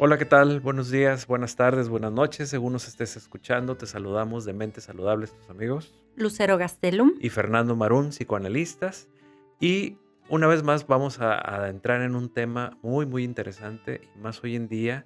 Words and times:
Hola, 0.00 0.16
¿qué 0.16 0.26
tal? 0.26 0.60
Buenos 0.60 0.92
días, 0.92 1.26
buenas 1.26 1.56
tardes, 1.56 1.88
buenas 1.88 2.12
noches. 2.12 2.50
Según 2.50 2.72
nos 2.72 2.86
estés 2.86 3.16
escuchando, 3.16 3.76
te 3.76 3.84
saludamos 3.86 4.44
de 4.44 4.52
Mentes 4.52 4.84
Saludables, 4.84 5.32
tus 5.32 5.50
amigos. 5.50 5.92
Lucero 6.14 6.56
Gastelum. 6.56 7.14
Y 7.18 7.30
Fernando 7.30 7.74
Marún, 7.74 8.10
psicoanalistas. 8.10 9.08
Y 9.58 9.96
una 10.28 10.46
vez 10.46 10.62
más 10.62 10.86
vamos 10.86 11.18
a, 11.18 11.64
a 11.64 11.68
entrar 11.68 12.02
en 12.02 12.14
un 12.14 12.32
tema 12.32 12.78
muy, 12.80 13.06
muy 13.06 13.24
interesante, 13.24 14.02
y 14.14 14.20
más 14.20 14.44
hoy 14.44 14.54
en 14.54 14.68
día, 14.68 15.04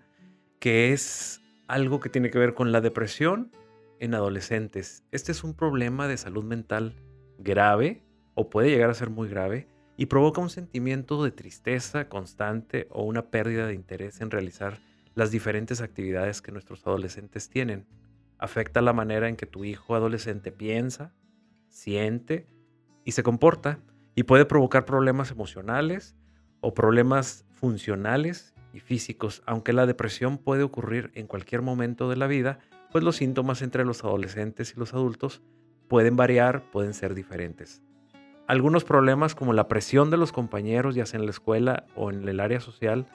que 0.58 0.92
es 0.92 1.40
algo 1.68 1.98
que 1.98 2.10
tiene 2.10 2.28
que 2.28 2.38
ver 2.38 2.52
con 2.52 2.70
la 2.70 2.82
depresión 2.82 3.50
en 3.98 4.14
adolescentes. 4.14 5.04
Este 5.10 5.32
es 5.32 5.42
un 5.42 5.54
problema 5.54 6.06
de 6.06 6.18
salud 6.18 6.44
mental 6.44 6.96
grave 7.38 8.02
o 8.34 8.50
puede 8.50 8.68
llegar 8.68 8.90
a 8.90 8.94
ser 8.94 9.08
muy 9.08 9.30
grave 9.30 9.71
y 10.02 10.06
provoca 10.06 10.40
un 10.40 10.50
sentimiento 10.50 11.22
de 11.22 11.30
tristeza 11.30 12.08
constante 12.08 12.88
o 12.90 13.04
una 13.04 13.30
pérdida 13.30 13.68
de 13.68 13.74
interés 13.74 14.20
en 14.20 14.32
realizar 14.32 14.80
las 15.14 15.30
diferentes 15.30 15.80
actividades 15.80 16.42
que 16.42 16.50
nuestros 16.50 16.84
adolescentes 16.84 17.48
tienen. 17.48 17.86
Afecta 18.36 18.80
la 18.80 18.92
manera 18.92 19.28
en 19.28 19.36
que 19.36 19.46
tu 19.46 19.62
hijo 19.62 19.94
adolescente 19.94 20.50
piensa, 20.50 21.14
siente 21.68 22.48
y 23.04 23.12
se 23.12 23.22
comporta 23.22 23.78
y 24.16 24.24
puede 24.24 24.44
provocar 24.44 24.86
problemas 24.86 25.30
emocionales 25.30 26.16
o 26.60 26.74
problemas 26.74 27.46
funcionales 27.52 28.54
y 28.72 28.80
físicos, 28.80 29.44
aunque 29.46 29.72
la 29.72 29.86
depresión 29.86 30.36
puede 30.36 30.64
ocurrir 30.64 31.12
en 31.14 31.28
cualquier 31.28 31.62
momento 31.62 32.10
de 32.10 32.16
la 32.16 32.26
vida, 32.26 32.58
pues 32.90 33.04
los 33.04 33.14
síntomas 33.14 33.62
entre 33.62 33.84
los 33.84 34.02
adolescentes 34.02 34.74
y 34.74 34.80
los 34.80 34.94
adultos 34.94 35.42
pueden 35.86 36.16
variar, 36.16 36.72
pueden 36.72 36.92
ser 36.92 37.14
diferentes 37.14 37.84
algunos 38.48 38.84
problemas 38.84 39.34
como 39.34 39.52
la 39.52 39.68
presión 39.68 40.10
de 40.10 40.16
los 40.16 40.32
compañeros, 40.32 40.94
ya 40.94 41.06
sea 41.06 41.20
en 41.20 41.26
la 41.26 41.30
escuela 41.30 41.86
o 41.94 42.10
en 42.10 42.28
el 42.28 42.40
área 42.40 42.60
social, 42.60 43.06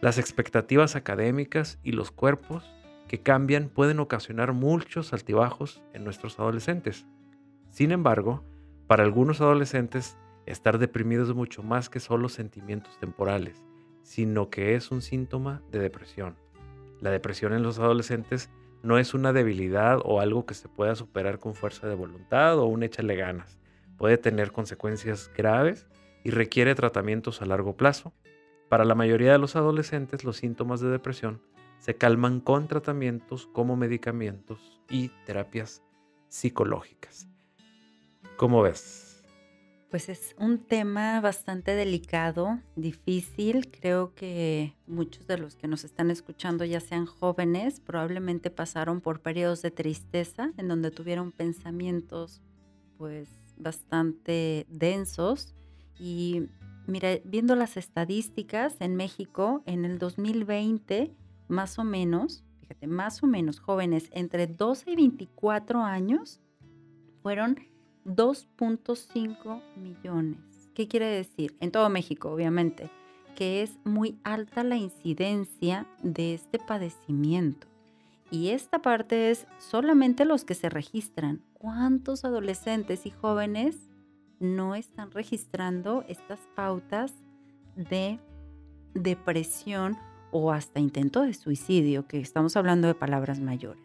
las 0.00 0.18
expectativas 0.18 0.96
académicas 0.96 1.78
y 1.82 1.92
los 1.92 2.10
cuerpos 2.10 2.64
que 3.06 3.20
cambian 3.20 3.68
pueden 3.68 4.00
ocasionar 4.00 4.52
muchos 4.52 5.12
altibajos 5.12 5.82
en 5.92 6.04
nuestros 6.04 6.38
adolescentes. 6.38 7.06
Sin 7.70 7.92
embargo, 7.92 8.42
para 8.86 9.04
algunos 9.04 9.40
adolescentes, 9.40 10.16
estar 10.46 10.78
deprimido 10.78 11.24
es 11.24 11.34
mucho 11.34 11.62
más 11.62 11.90
que 11.90 12.00
solo 12.00 12.28
sentimientos 12.28 12.98
temporales, 12.98 13.62
sino 14.02 14.48
que 14.48 14.74
es 14.74 14.90
un 14.90 15.02
síntoma 15.02 15.62
de 15.70 15.78
depresión. 15.78 16.36
La 17.00 17.10
depresión 17.10 17.52
en 17.52 17.62
los 17.62 17.78
adolescentes 17.78 18.50
no 18.82 18.98
es 18.98 19.12
una 19.12 19.32
debilidad 19.32 19.98
o 20.04 20.20
algo 20.20 20.46
que 20.46 20.54
se 20.54 20.68
pueda 20.68 20.94
superar 20.94 21.38
con 21.38 21.54
fuerza 21.54 21.86
de 21.86 21.94
voluntad 21.94 22.58
o 22.58 22.64
un 22.64 22.82
échale 22.82 23.14
ganas 23.14 23.59
puede 24.00 24.16
tener 24.16 24.50
consecuencias 24.50 25.30
graves 25.36 25.86
y 26.24 26.30
requiere 26.30 26.74
tratamientos 26.74 27.42
a 27.42 27.44
largo 27.44 27.76
plazo. 27.76 28.14
Para 28.70 28.86
la 28.86 28.94
mayoría 28.94 29.32
de 29.32 29.38
los 29.38 29.56
adolescentes, 29.56 30.24
los 30.24 30.38
síntomas 30.38 30.80
de 30.80 30.88
depresión 30.88 31.42
se 31.80 31.96
calman 31.96 32.40
con 32.40 32.66
tratamientos 32.66 33.46
como 33.46 33.76
medicamentos 33.76 34.80
y 34.88 35.10
terapias 35.26 35.82
psicológicas. 36.28 37.28
¿Cómo 38.38 38.62
ves? 38.62 39.22
Pues 39.90 40.08
es 40.08 40.34
un 40.38 40.64
tema 40.64 41.20
bastante 41.20 41.74
delicado, 41.74 42.58
difícil. 42.76 43.70
Creo 43.70 44.14
que 44.14 44.78
muchos 44.86 45.26
de 45.26 45.36
los 45.36 45.56
que 45.56 45.68
nos 45.68 45.84
están 45.84 46.10
escuchando, 46.10 46.64
ya 46.64 46.80
sean 46.80 47.04
jóvenes, 47.04 47.80
probablemente 47.80 48.48
pasaron 48.48 49.02
por 49.02 49.20
periodos 49.20 49.60
de 49.60 49.70
tristeza 49.70 50.52
en 50.56 50.68
donde 50.68 50.90
tuvieron 50.90 51.32
pensamientos 51.32 52.40
pues 52.96 53.49
bastante 53.60 54.66
densos 54.68 55.54
y 55.98 56.48
mira, 56.86 57.18
viendo 57.24 57.54
las 57.56 57.76
estadísticas 57.76 58.76
en 58.80 58.96
México, 58.96 59.62
en 59.66 59.84
el 59.84 59.98
2020, 59.98 61.14
más 61.48 61.78
o 61.78 61.84
menos, 61.84 62.44
fíjate, 62.60 62.86
más 62.86 63.22
o 63.22 63.26
menos 63.26 63.60
jóvenes 63.60 64.08
entre 64.12 64.46
12 64.46 64.92
y 64.92 64.96
24 64.96 65.82
años 65.82 66.40
fueron 67.22 67.58
2.5 68.04 69.62
millones. 69.76 70.38
¿Qué 70.74 70.88
quiere 70.88 71.06
decir? 71.06 71.56
En 71.60 71.70
todo 71.70 71.88
México, 71.90 72.30
obviamente, 72.30 72.90
que 73.36 73.62
es 73.62 73.78
muy 73.84 74.18
alta 74.24 74.64
la 74.64 74.76
incidencia 74.76 75.86
de 76.02 76.34
este 76.34 76.58
padecimiento. 76.58 77.69
Y 78.30 78.50
esta 78.50 78.80
parte 78.80 79.30
es 79.30 79.46
solamente 79.58 80.24
los 80.24 80.44
que 80.44 80.54
se 80.54 80.68
registran. 80.68 81.42
¿Cuántos 81.52 82.24
adolescentes 82.24 83.04
y 83.06 83.10
jóvenes 83.10 83.88
no 84.38 84.74
están 84.74 85.10
registrando 85.10 86.04
estas 86.08 86.38
pautas 86.54 87.12
de 87.74 88.20
depresión 88.94 89.98
o 90.30 90.52
hasta 90.52 90.78
intento 90.78 91.22
de 91.22 91.34
suicidio, 91.34 92.06
que 92.06 92.20
estamos 92.20 92.56
hablando 92.56 92.86
de 92.86 92.94
palabras 92.94 93.40
mayores? 93.40 93.82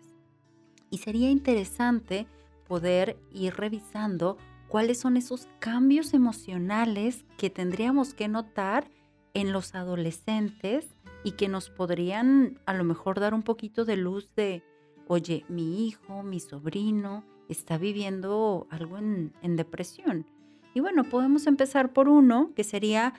Y 0.91 1.00
sería 1.00 1.31
interesante 1.31 2.28
poder 2.67 3.17
ir 3.31 3.55
revisando 3.55 4.38
cuáles 4.67 5.00
son 5.00 5.17
esos 5.17 5.47
cambios 5.59 6.13
emocionales 6.13 7.25
que 7.38 7.50
tendríamos 7.50 8.13
que 8.13 8.28
notar 8.28 8.89
en 9.34 9.51
los 9.51 9.75
adolescentes 9.75 10.94
y 11.25 11.31
que 11.31 11.47
nos 11.47 11.71
podrían 11.71 12.59
a 12.67 12.73
lo 12.75 12.83
mejor 12.83 13.19
dar 13.19 13.33
un 13.33 13.41
poquito 13.41 13.83
de 13.83 13.97
luz 13.97 14.35
de, 14.35 14.63
oye, 15.07 15.43
mi 15.49 15.87
hijo, 15.87 16.21
mi 16.21 16.39
sobrino 16.39 17.25
está 17.49 17.79
viviendo 17.79 18.67
algo 18.69 18.99
en, 18.99 19.33
depresión. 19.55 20.27
Y 20.75 20.81
bueno, 20.81 21.03
podemos 21.03 21.47
empezar 21.47 21.93
por 21.93 22.09
uno, 22.09 22.51
que 22.55 22.63
sería 22.63 23.15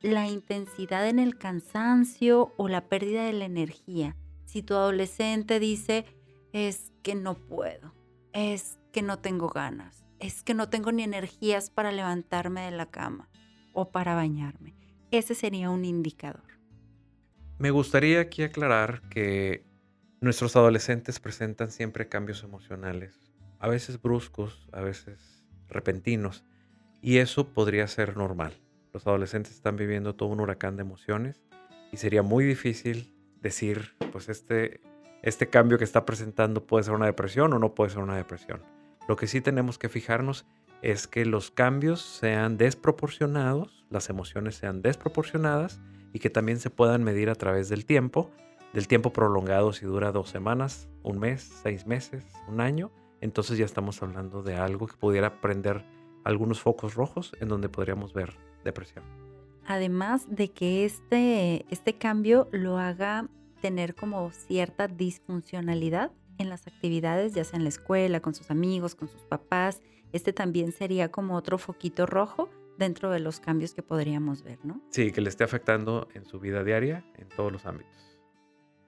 la 0.00 0.28
intensidad 0.28 1.06
en 1.06 1.18
el 1.18 1.36
cansancio 1.36 2.54
o 2.56 2.68
la 2.68 2.88
pérdida 2.88 3.26
de 3.26 3.34
la 3.34 3.44
energía. 3.44 4.16
Si 4.46 4.62
tu 4.62 4.72
adolescente 4.72 5.60
dice, 5.60 6.06
es 6.54 6.90
que 7.02 7.14
no 7.14 7.34
puedo, 7.34 7.92
es 8.32 8.78
que 8.92 9.02
no 9.02 9.18
tengo 9.18 9.48
ganas, 9.48 10.06
es 10.20 10.42
que 10.42 10.54
no 10.54 10.70
tengo 10.70 10.90
ni 10.90 11.02
energías 11.02 11.68
para 11.68 11.92
levantarme 11.92 12.62
de 12.62 12.70
la 12.70 12.86
cama 12.86 13.28
o 13.74 13.90
para 13.90 14.14
bañarme, 14.14 14.74
ese 15.10 15.34
sería 15.34 15.68
un 15.68 15.84
indicador. 15.84 16.61
Me 17.62 17.70
gustaría 17.70 18.18
aquí 18.18 18.42
aclarar 18.42 19.02
que 19.02 19.62
nuestros 20.20 20.56
adolescentes 20.56 21.20
presentan 21.20 21.70
siempre 21.70 22.08
cambios 22.08 22.42
emocionales, 22.42 23.30
a 23.60 23.68
veces 23.68 24.02
bruscos, 24.02 24.68
a 24.72 24.80
veces 24.80 25.44
repentinos, 25.68 26.44
y 27.02 27.18
eso 27.18 27.54
podría 27.54 27.86
ser 27.86 28.16
normal. 28.16 28.52
Los 28.92 29.06
adolescentes 29.06 29.54
están 29.54 29.76
viviendo 29.76 30.16
todo 30.16 30.30
un 30.30 30.40
huracán 30.40 30.74
de 30.74 30.82
emociones 30.82 31.40
y 31.92 31.98
sería 31.98 32.24
muy 32.24 32.44
difícil 32.44 33.14
decir, 33.40 33.94
pues 34.10 34.28
este, 34.28 34.80
este 35.22 35.48
cambio 35.48 35.78
que 35.78 35.84
está 35.84 36.04
presentando 36.04 36.66
puede 36.66 36.82
ser 36.82 36.94
una 36.94 37.06
depresión 37.06 37.52
o 37.52 37.60
no 37.60 37.76
puede 37.76 37.90
ser 37.90 38.02
una 38.02 38.16
depresión. 38.16 38.60
Lo 39.06 39.14
que 39.14 39.28
sí 39.28 39.40
tenemos 39.40 39.78
que 39.78 39.88
fijarnos 39.88 40.46
es 40.82 41.06
que 41.06 41.24
los 41.24 41.52
cambios 41.52 42.02
sean 42.02 42.56
desproporcionados, 42.56 43.86
las 43.88 44.10
emociones 44.10 44.56
sean 44.56 44.82
desproporcionadas 44.82 45.80
y 46.12 46.18
que 46.18 46.30
también 46.30 46.58
se 46.58 46.70
puedan 46.70 47.02
medir 47.04 47.30
a 47.30 47.34
través 47.34 47.68
del 47.68 47.84
tiempo, 47.84 48.30
del 48.72 48.88
tiempo 48.88 49.12
prolongado 49.12 49.72
si 49.72 49.86
dura 49.86 50.12
dos 50.12 50.28
semanas, 50.28 50.88
un 51.02 51.18
mes, 51.18 51.50
seis 51.62 51.86
meses, 51.86 52.24
un 52.48 52.60
año, 52.60 52.90
entonces 53.20 53.58
ya 53.58 53.64
estamos 53.64 54.02
hablando 54.02 54.42
de 54.42 54.56
algo 54.56 54.86
que 54.86 54.96
pudiera 54.96 55.40
prender 55.40 55.84
algunos 56.24 56.60
focos 56.60 56.94
rojos 56.94 57.32
en 57.40 57.48
donde 57.48 57.68
podríamos 57.68 58.12
ver 58.12 58.34
depresión. 58.64 59.04
Además 59.66 60.26
de 60.28 60.50
que 60.50 60.84
este, 60.84 61.64
este 61.70 61.94
cambio 61.94 62.48
lo 62.52 62.78
haga 62.78 63.28
tener 63.60 63.94
como 63.94 64.30
cierta 64.32 64.88
disfuncionalidad 64.88 66.10
en 66.38 66.48
las 66.48 66.66
actividades, 66.66 67.32
ya 67.34 67.44
sea 67.44 67.58
en 67.58 67.64
la 67.64 67.68
escuela, 67.68 68.20
con 68.20 68.34
sus 68.34 68.50
amigos, 68.50 68.94
con 68.94 69.08
sus 69.08 69.22
papás, 69.22 69.80
este 70.12 70.32
también 70.32 70.72
sería 70.72 71.10
como 71.10 71.36
otro 71.36 71.58
foquito 71.58 72.06
rojo 72.06 72.48
dentro 72.82 73.10
de 73.10 73.20
los 73.20 73.38
cambios 73.38 73.74
que 73.74 73.82
podríamos 73.82 74.42
ver, 74.42 74.58
¿no? 74.64 74.82
Sí, 74.90 75.12
que 75.12 75.20
le 75.20 75.28
esté 75.28 75.44
afectando 75.44 76.08
en 76.14 76.26
su 76.26 76.40
vida 76.40 76.64
diaria, 76.64 77.04
en 77.16 77.28
todos 77.28 77.52
los 77.52 77.64
ámbitos. 77.64 78.18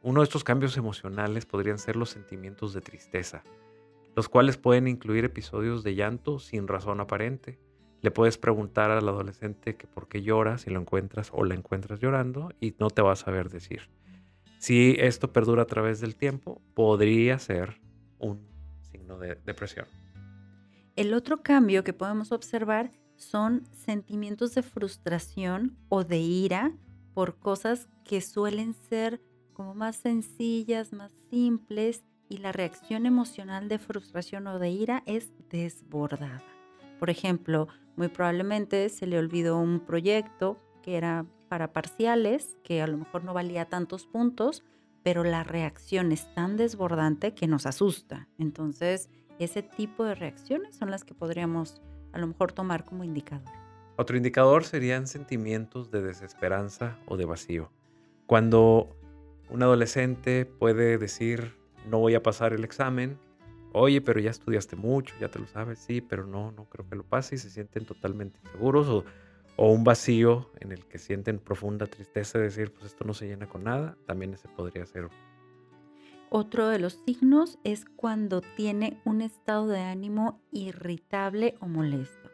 Uno 0.02 0.20
de 0.20 0.24
estos 0.24 0.42
cambios 0.42 0.76
emocionales 0.76 1.46
podrían 1.46 1.78
ser 1.78 1.94
los 1.94 2.10
sentimientos 2.10 2.74
de 2.74 2.80
tristeza, 2.80 3.44
los 4.16 4.28
cuales 4.28 4.56
pueden 4.56 4.88
incluir 4.88 5.24
episodios 5.24 5.84
de 5.84 5.94
llanto 5.94 6.40
sin 6.40 6.66
razón 6.66 7.00
aparente. 7.00 7.58
Le 8.02 8.10
puedes 8.10 8.36
preguntar 8.36 8.90
al 8.90 9.08
adolescente 9.08 9.76
que 9.76 9.86
por 9.86 10.08
qué 10.08 10.22
llora 10.22 10.58
si 10.58 10.70
lo 10.70 10.80
encuentras 10.80 11.30
o 11.32 11.44
la 11.44 11.54
encuentras 11.54 12.00
llorando 12.00 12.52
y 12.60 12.74
no 12.80 12.90
te 12.90 13.00
va 13.00 13.12
a 13.12 13.16
saber 13.16 13.48
decir. 13.48 13.88
Si 14.58 14.96
esto 14.98 15.32
perdura 15.32 15.62
a 15.62 15.66
través 15.66 16.00
del 16.00 16.16
tiempo, 16.16 16.60
podría 16.74 17.38
ser 17.38 17.80
un 18.18 18.46
signo 18.90 19.18
de 19.18 19.36
depresión. 19.36 19.86
El 20.96 21.14
otro 21.14 21.42
cambio 21.42 21.84
que 21.84 21.92
podemos 21.92 22.32
observar 22.32 22.90
son 23.16 23.64
sentimientos 23.72 24.54
de 24.54 24.62
frustración 24.62 25.76
o 25.88 26.04
de 26.04 26.18
ira 26.18 26.72
por 27.14 27.36
cosas 27.38 27.88
que 28.04 28.20
suelen 28.20 28.74
ser 28.74 29.20
como 29.52 29.74
más 29.74 29.96
sencillas, 29.96 30.92
más 30.92 31.12
simples 31.30 32.04
y 32.28 32.38
la 32.38 32.52
reacción 32.52 33.06
emocional 33.06 33.68
de 33.68 33.78
frustración 33.78 34.46
o 34.46 34.58
de 34.58 34.70
ira 34.70 35.02
es 35.06 35.32
desbordada. 35.50 36.42
Por 36.98 37.10
ejemplo, 37.10 37.68
muy 37.96 38.08
probablemente 38.08 38.88
se 38.88 39.06
le 39.06 39.18
olvidó 39.18 39.58
un 39.58 39.80
proyecto 39.80 40.58
que 40.82 40.96
era 40.96 41.26
para 41.48 41.72
parciales, 41.72 42.56
que 42.64 42.82
a 42.82 42.86
lo 42.86 42.98
mejor 42.98 43.24
no 43.24 43.32
valía 43.34 43.66
tantos 43.66 44.06
puntos, 44.06 44.64
pero 45.02 45.22
la 45.22 45.44
reacción 45.44 46.12
es 46.12 46.32
tan 46.34 46.56
desbordante 46.56 47.34
que 47.34 47.46
nos 47.46 47.66
asusta. 47.66 48.28
Entonces, 48.38 49.10
ese 49.38 49.62
tipo 49.62 50.04
de 50.04 50.14
reacciones 50.14 50.76
son 50.76 50.90
las 50.90 51.04
que 51.04 51.14
podríamos 51.14 51.80
a 52.14 52.18
lo 52.18 52.28
mejor 52.28 52.52
tomar 52.52 52.84
como 52.84 53.04
indicador. 53.04 53.52
Otro 53.96 54.16
indicador 54.16 54.64
serían 54.64 55.06
sentimientos 55.06 55.90
de 55.90 56.02
desesperanza 56.02 56.96
o 57.06 57.16
de 57.16 57.24
vacío. 57.24 57.70
Cuando 58.26 58.96
un 59.50 59.62
adolescente 59.62 60.46
puede 60.46 60.96
decir, 60.96 61.54
no 61.88 61.98
voy 61.98 62.14
a 62.14 62.22
pasar 62.22 62.52
el 62.52 62.64
examen, 62.64 63.18
oye, 63.72 64.00
pero 64.00 64.20
ya 64.20 64.30
estudiaste 64.30 64.76
mucho, 64.76 65.14
ya 65.20 65.28
te 65.28 65.38
lo 65.38 65.46
sabes, 65.46 65.78
sí, 65.80 66.00
pero 66.00 66.26
no, 66.26 66.52
no 66.52 66.64
creo 66.68 66.88
que 66.88 66.96
lo 66.96 67.04
pase 67.04 67.34
y 67.34 67.38
se 67.38 67.50
sienten 67.50 67.84
totalmente 67.84 68.38
inseguros 68.44 68.88
o, 68.88 69.04
o 69.56 69.72
un 69.72 69.84
vacío 69.84 70.50
en 70.60 70.72
el 70.72 70.86
que 70.86 70.98
sienten 70.98 71.38
profunda 71.38 71.86
tristeza 71.86 72.38
de 72.38 72.44
decir, 72.44 72.72
pues 72.72 72.86
esto 72.86 73.04
no 73.04 73.12
se 73.12 73.26
llena 73.26 73.48
con 73.48 73.64
nada, 73.64 73.96
también 74.06 74.34
ese 74.34 74.48
podría 74.48 74.86
ser. 74.86 75.08
Otro 76.36 76.66
de 76.66 76.80
los 76.80 76.94
signos 77.06 77.60
es 77.62 77.84
cuando 77.84 78.40
tiene 78.40 79.00
un 79.04 79.22
estado 79.22 79.68
de 79.68 79.78
ánimo 79.78 80.42
irritable 80.50 81.54
o 81.60 81.68
molesto. 81.68 82.28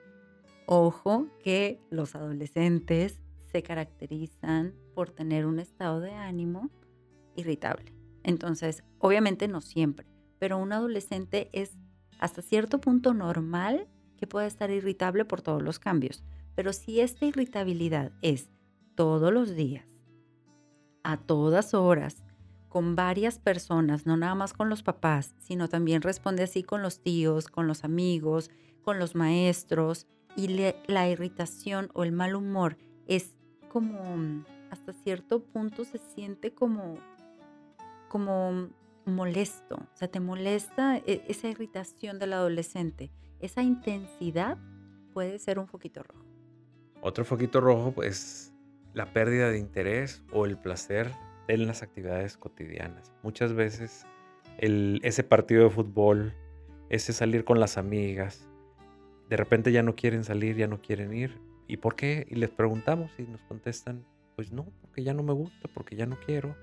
Ojo 0.64 1.26
que 1.44 1.82
los 1.90 2.14
adolescentes 2.14 3.20
se 3.52 3.62
caracterizan 3.62 4.72
por 4.94 5.10
tener 5.10 5.44
un 5.44 5.58
estado 5.58 6.00
de 6.00 6.12
ánimo 6.12 6.70
irritable. 7.36 7.94
Entonces, 8.22 8.84
obviamente 9.00 9.48
no 9.48 9.60
siempre, 9.60 10.06
pero 10.38 10.56
un 10.56 10.72
adolescente 10.72 11.50
es 11.52 11.76
hasta 12.18 12.40
cierto 12.40 12.80
punto 12.80 13.12
normal 13.12 13.86
que 14.16 14.26
pueda 14.26 14.46
estar 14.46 14.70
irritable 14.70 15.26
por 15.26 15.42
todos 15.42 15.62
los 15.62 15.78
cambios. 15.78 16.24
Pero 16.54 16.72
si 16.72 17.00
esta 17.00 17.26
irritabilidad 17.26 18.12
es 18.22 18.48
todos 18.94 19.30
los 19.30 19.54
días, 19.54 19.84
a 21.02 21.18
todas 21.18 21.74
horas, 21.74 22.24
con 22.70 22.94
varias 22.94 23.38
personas, 23.40 24.06
no 24.06 24.16
nada 24.16 24.36
más 24.36 24.54
con 24.54 24.70
los 24.70 24.82
papás, 24.82 25.34
sino 25.40 25.68
también 25.68 26.02
responde 26.02 26.44
así 26.44 26.62
con 26.62 26.82
los 26.82 27.00
tíos, 27.00 27.48
con 27.48 27.66
los 27.66 27.84
amigos, 27.84 28.48
con 28.82 28.98
los 28.98 29.14
maestros, 29.14 30.06
y 30.36 30.72
la 30.86 31.08
irritación 31.08 31.90
o 31.92 32.04
el 32.04 32.12
mal 32.12 32.36
humor 32.36 32.78
es 33.08 33.36
como 33.68 34.44
hasta 34.70 34.92
cierto 34.92 35.42
punto 35.42 35.84
se 35.84 35.98
siente 35.98 36.54
como 36.54 36.96
como 38.08 38.68
molesto, 39.04 39.74
o 39.74 39.96
sea, 39.96 40.08
te 40.08 40.20
molesta 40.20 40.98
e, 40.98 41.24
esa 41.26 41.48
irritación 41.48 42.20
del 42.20 42.32
adolescente, 42.34 43.10
esa 43.40 43.62
intensidad 43.62 44.58
puede 45.12 45.40
ser 45.40 45.58
un 45.58 45.66
foquito 45.66 46.04
rojo. 46.04 46.24
Otro 47.00 47.24
foquito 47.24 47.60
rojo, 47.60 47.92
pues 47.92 48.52
la 48.94 49.12
pérdida 49.12 49.50
de 49.50 49.58
interés 49.58 50.22
o 50.32 50.46
el 50.46 50.56
placer 50.56 51.12
en 51.50 51.66
las 51.66 51.82
actividades 51.82 52.36
cotidianas. 52.36 53.12
Muchas 53.22 53.52
veces 53.52 54.06
ese 54.58 55.24
partido 55.24 55.64
de 55.64 55.70
fútbol, 55.70 56.34
ese 56.88 57.12
salir 57.12 57.44
con 57.44 57.60
las 57.60 57.78
amigas, 57.78 58.48
de 59.28 59.36
repente 59.36 59.72
ya 59.72 59.82
no 59.82 59.94
quieren 59.94 60.24
salir, 60.24 60.56
ya 60.56 60.66
no 60.66 60.80
quieren 60.80 61.12
ir. 61.14 61.38
¿Y 61.66 61.76
por 61.76 61.94
qué? 61.94 62.26
Y 62.28 62.34
les 62.34 62.50
preguntamos 62.50 63.12
y 63.18 63.22
nos 63.22 63.40
contestan, 63.42 64.04
pues 64.34 64.52
no, 64.52 64.66
porque 64.80 65.04
ya 65.04 65.14
no 65.14 65.22
me 65.22 65.32
gusta, 65.32 65.68
porque 65.72 65.96
ya 65.96 66.06
no 66.06 66.18
quiero. 66.26 66.56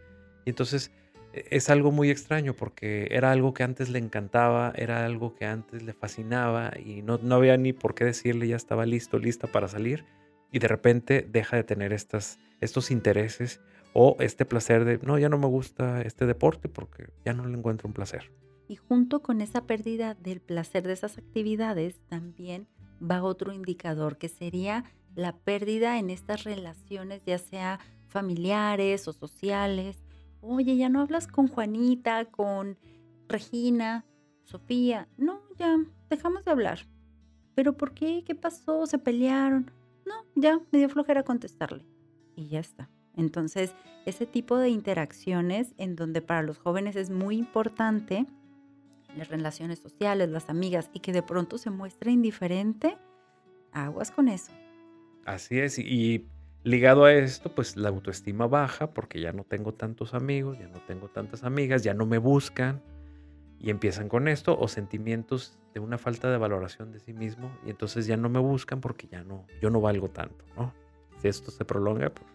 Y 0.45 0.49
entonces 0.49 0.91
e, 1.33 1.45
es 1.49 1.69
algo 1.69 1.91
muy 1.91 2.09
extraño 2.09 2.53
porque 2.53 3.07
era 3.11 3.31
algo 3.31 3.53
que 3.53 3.63
antes 3.63 3.89
le 3.89 3.99
encantaba, 3.99 4.73
era 4.75 5.05
algo 5.05 5.33
que 5.33 5.45
antes 5.45 5.83
le 5.83 5.93
fascinaba 5.93 6.73
y 6.77 7.01
no, 7.01 7.17
no 7.19 7.35
había 7.35 7.55
ni 7.57 7.73
por 7.73 7.95
qué 7.95 8.03
decirle 8.03 8.47
ya 8.47 8.57
estaba 8.57 8.85
listo, 8.85 9.17
lista 9.17 9.47
para 9.47 9.67
salir 9.67 10.05
y 10.51 10.59
de 10.59 10.67
repente 10.67 11.27
deja 11.29 11.57
de 11.57 11.63
tener 11.63 11.93
estas, 11.93 12.39
estos 12.61 12.91
intereses 12.91 13.61
o 13.93 14.15
este 14.19 14.45
placer 14.45 14.85
de, 14.85 14.99
no, 14.99 15.17
ya 15.17 15.29
no 15.29 15.37
me 15.37 15.47
gusta 15.47 16.01
este 16.01 16.25
deporte 16.25 16.69
porque 16.69 17.09
ya 17.25 17.33
no 17.33 17.45
le 17.45 17.57
encuentro 17.57 17.87
un 17.87 17.93
placer. 17.93 18.31
Y 18.67 18.75
junto 18.75 19.21
con 19.21 19.41
esa 19.41 19.65
pérdida 19.65 20.13
del 20.13 20.41
placer 20.41 20.85
de 20.85 20.93
esas 20.93 21.17
actividades 21.17 22.01
también 22.07 22.67
va 22.99 23.23
otro 23.23 23.53
indicador 23.53 24.17
que 24.17 24.29
sería 24.29 24.83
la 25.15 25.35
pérdida 25.35 25.99
en 25.99 26.09
estas 26.09 26.43
relaciones, 26.43 27.21
ya 27.25 27.37
sea 27.37 27.79
familiares 28.07 29.07
o 29.07 29.13
sociales, 29.13 30.03
Oye, 30.41 30.77
ya 30.77 30.89
no 30.89 31.01
hablas 31.01 31.27
con 31.27 31.47
Juanita, 31.47 32.25
con 32.25 32.77
Regina, 33.27 34.05
Sofía. 34.43 35.07
No, 35.17 35.41
ya, 35.57 35.77
dejamos 36.09 36.45
de 36.45 36.51
hablar. 36.51 36.79
¿Pero 37.55 37.75
por 37.75 37.93
qué? 37.93 38.23
¿Qué 38.25 38.35
pasó? 38.35 38.85
¿Se 38.85 38.99
pelearon? 38.99 39.71
No, 40.05 40.13
ya, 40.35 40.59
me 40.71 40.79
dio 40.79 40.89
flojera 40.89 41.23
contestarle. 41.23 41.85
Y 42.35 42.47
ya 42.47 42.59
está. 42.59 42.89
Entonces, 43.17 43.75
ese 44.05 44.25
tipo 44.25 44.57
de 44.57 44.69
interacciones 44.69 45.73
en 45.77 45.95
donde 45.95 46.21
para 46.21 46.43
los 46.43 46.57
jóvenes 46.57 46.95
es 46.95 47.09
muy 47.09 47.37
importante 47.37 48.25
las 49.15 49.29
relaciones 49.29 49.79
sociales, 49.79 50.29
las 50.29 50.49
amigas, 50.49 50.89
y 50.93 50.99
que 50.99 51.11
de 51.11 51.23
pronto 51.23 51.57
se 51.57 51.71
muestra 51.71 52.11
indiferente, 52.11 52.97
aguas 53.71 54.11
con 54.11 54.27
eso. 54.27 54.51
Así 55.25 55.59
es, 55.59 55.79
y 55.79 56.27
Ligado 56.67 57.05
a 57.05 57.13
esto, 57.13 57.55
pues 57.55 57.77
la 57.77 57.87
autoestima 57.87 58.45
baja 58.45 58.91
porque 58.91 59.21
ya 59.21 59.31
no 59.31 59.45
tengo 59.45 59.73
tantos 59.73 60.13
amigos, 60.13 60.59
ya 60.59 60.67
no 60.67 60.81
tengo 60.81 61.07
tantas 61.07 61.45
amigas, 61.45 61.81
ya 61.81 61.93
no 61.93 62.05
me 62.05 62.17
buscan 62.17 62.81
y 63.57 63.69
empiezan 63.69 64.09
con 64.09 64.27
esto 64.27 64.59
o 64.59 64.67
sentimientos 64.67 65.57
de 65.73 65.79
una 65.79 65.97
falta 65.97 66.29
de 66.29 66.37
valoración 66.37 66.91
de 66.91 66.99
sí 66.99 67.13
mismo 67.13 67.57
y 67.65 67.69
entonces 67.69 68.05
ya 68.05 68.17
no 68.17 68.27
me 68.27 68.39
buscan 68.39 68.81
porque 68.81 69.07
ya 69.07 69.23
no, 69.23 69.45
yo 69.61 69.69
no 69.69 69.79
valgo 69.79 70.09
tanto, 70.09 70.43
¿no? 70.57 70.73
Si 71.21 71.29
esto 71.29 71.51
se 71.51 71.63
prolonga, 71.63 72.09
pues 72.09 72.29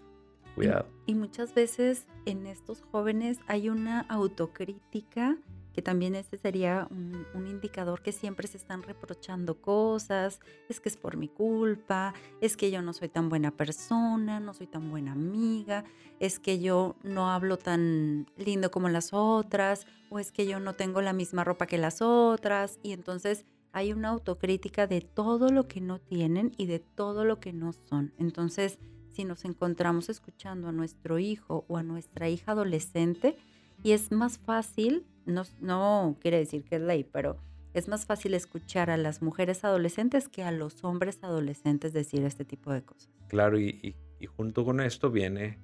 cuidado. 0.55 0.87
y 1.07 1.15
muchas 1.15 1.55
veces 1.55 2.07
en 2.27 2.47
estos 2.47 2.83
jóvenes 2.83 3.39
hay 3.47 3.69
una 3.69 4.01
autocrítica 4.03 5.39
que 5.73 5.83
también 5.83 6.15
este 6.15 6.37
sería 6.37 6.87
un, 6.91 7.47
indicador 7.47 8.03
que 8.03 8.13
siempre 8.13 8.47
se 8.47 8.57
están 8.57 8.83
reprochando 8.83 9.61
cosas, 9.61 10.41
es 10.69 10.81
que 10.81 10.89
es 10.89 10.97
por 10.97 11.17
mi 11.17 11.29
culpa, 11.29 12.15
es 12.41 12.57
que 12.57 12.71
yo 12.71 12.83
no 12.83 12.93
soy 12.93 13.09
tan 13.09 13.29
buena 13.29 13.51
persona, 13.51 14.41
no 14.41 14.55
soy 14.55 14.67
tan 14.67 14.91
buena 14.91 15.13
amiga, 15.13 15.85
es 16.21 16.39
que 16.39 16.61
yo 16.61 16.97
no 17.03 17.31
hablo 17.31 17.59
tan 17.59 18.27
lindo 18.37 18.71
como 18.71 18.89
las 18.89 19.13
otras, 19.13 19.87
o 20.09 20.19
es 20.19 20.31
que 20.33 20.47
yo 20.47 20.61
no 20.61 20.75
tengo 20.75 21.01
la 21.01 21.13
misma 21.13 21.45
ropa 21.45 21.67
que 21.67 21.79
las 21.79 22.01
otras, 22.01 22.79
y 22.83 22.93
entonces 22.93 23.45
hay 23.73 23.93
una 23.93 24.09
autocrítica 24.11 24.87
de 24.87 25.01
todo 25.01 25.49
lo 25.49 25.67
que 25.67 25.81
no 25.81 25.99
tienen 25.99 26.53
y 26.57 26.67
de 26.67 26.79
todo 26.79 27.25
lo 27.25 27.41
que 27.41 27.53
no 27.53 27.73
son. 27.73 28.13
Entonces, 28.19 28.79
si 29.13 29.25
nos 29.25 29.45
encontramos 29.45 30.09
escuchando 30.09 30.69
a 30.69 30.73
nuestro 30.73 31.19
hijo 31.19 31.65
o 31.69 31.77
a 31.77 31.83
nuestra 31.83 32.29
hija 32.29 32.53
adolescente, 32.53 33.37
y 33.83 33.93
es 33.93 34.13
más 34.13 34.39
fácil 34.39 35.07
no, 35.27 36.17
quiere 36.21 36.39
decir 36.39 36.65
que 36.65 36.77
es 36.77 36.83
ley, 36.83 37.05
pero 37.05 37.39
es 37.75 37.89
más 37.89 38.07
fácil 38.07 38.35
escuchar 38.35 38.91
a 38.91 38.97
las 38.97 39.23
mujeres 39.23 39.65
adolescentes 39.65 40.29
que 40.29 40.43
a 40.43 40.53
los 40.53 40.85
hombres 40.85 41.19
adolescentes 41.23 41.93
decir 41.93 42.25
este 42.25 42.45
tipo 42.45 42.73
de 42.73 42.83
cosas. 42.83 43.11
Claro, 43.29 43.59
y, 43.59 43.97
junto 44.37 44.65
con 44.65 44.81
esto 44.81 45.11
viene 45.11 45.59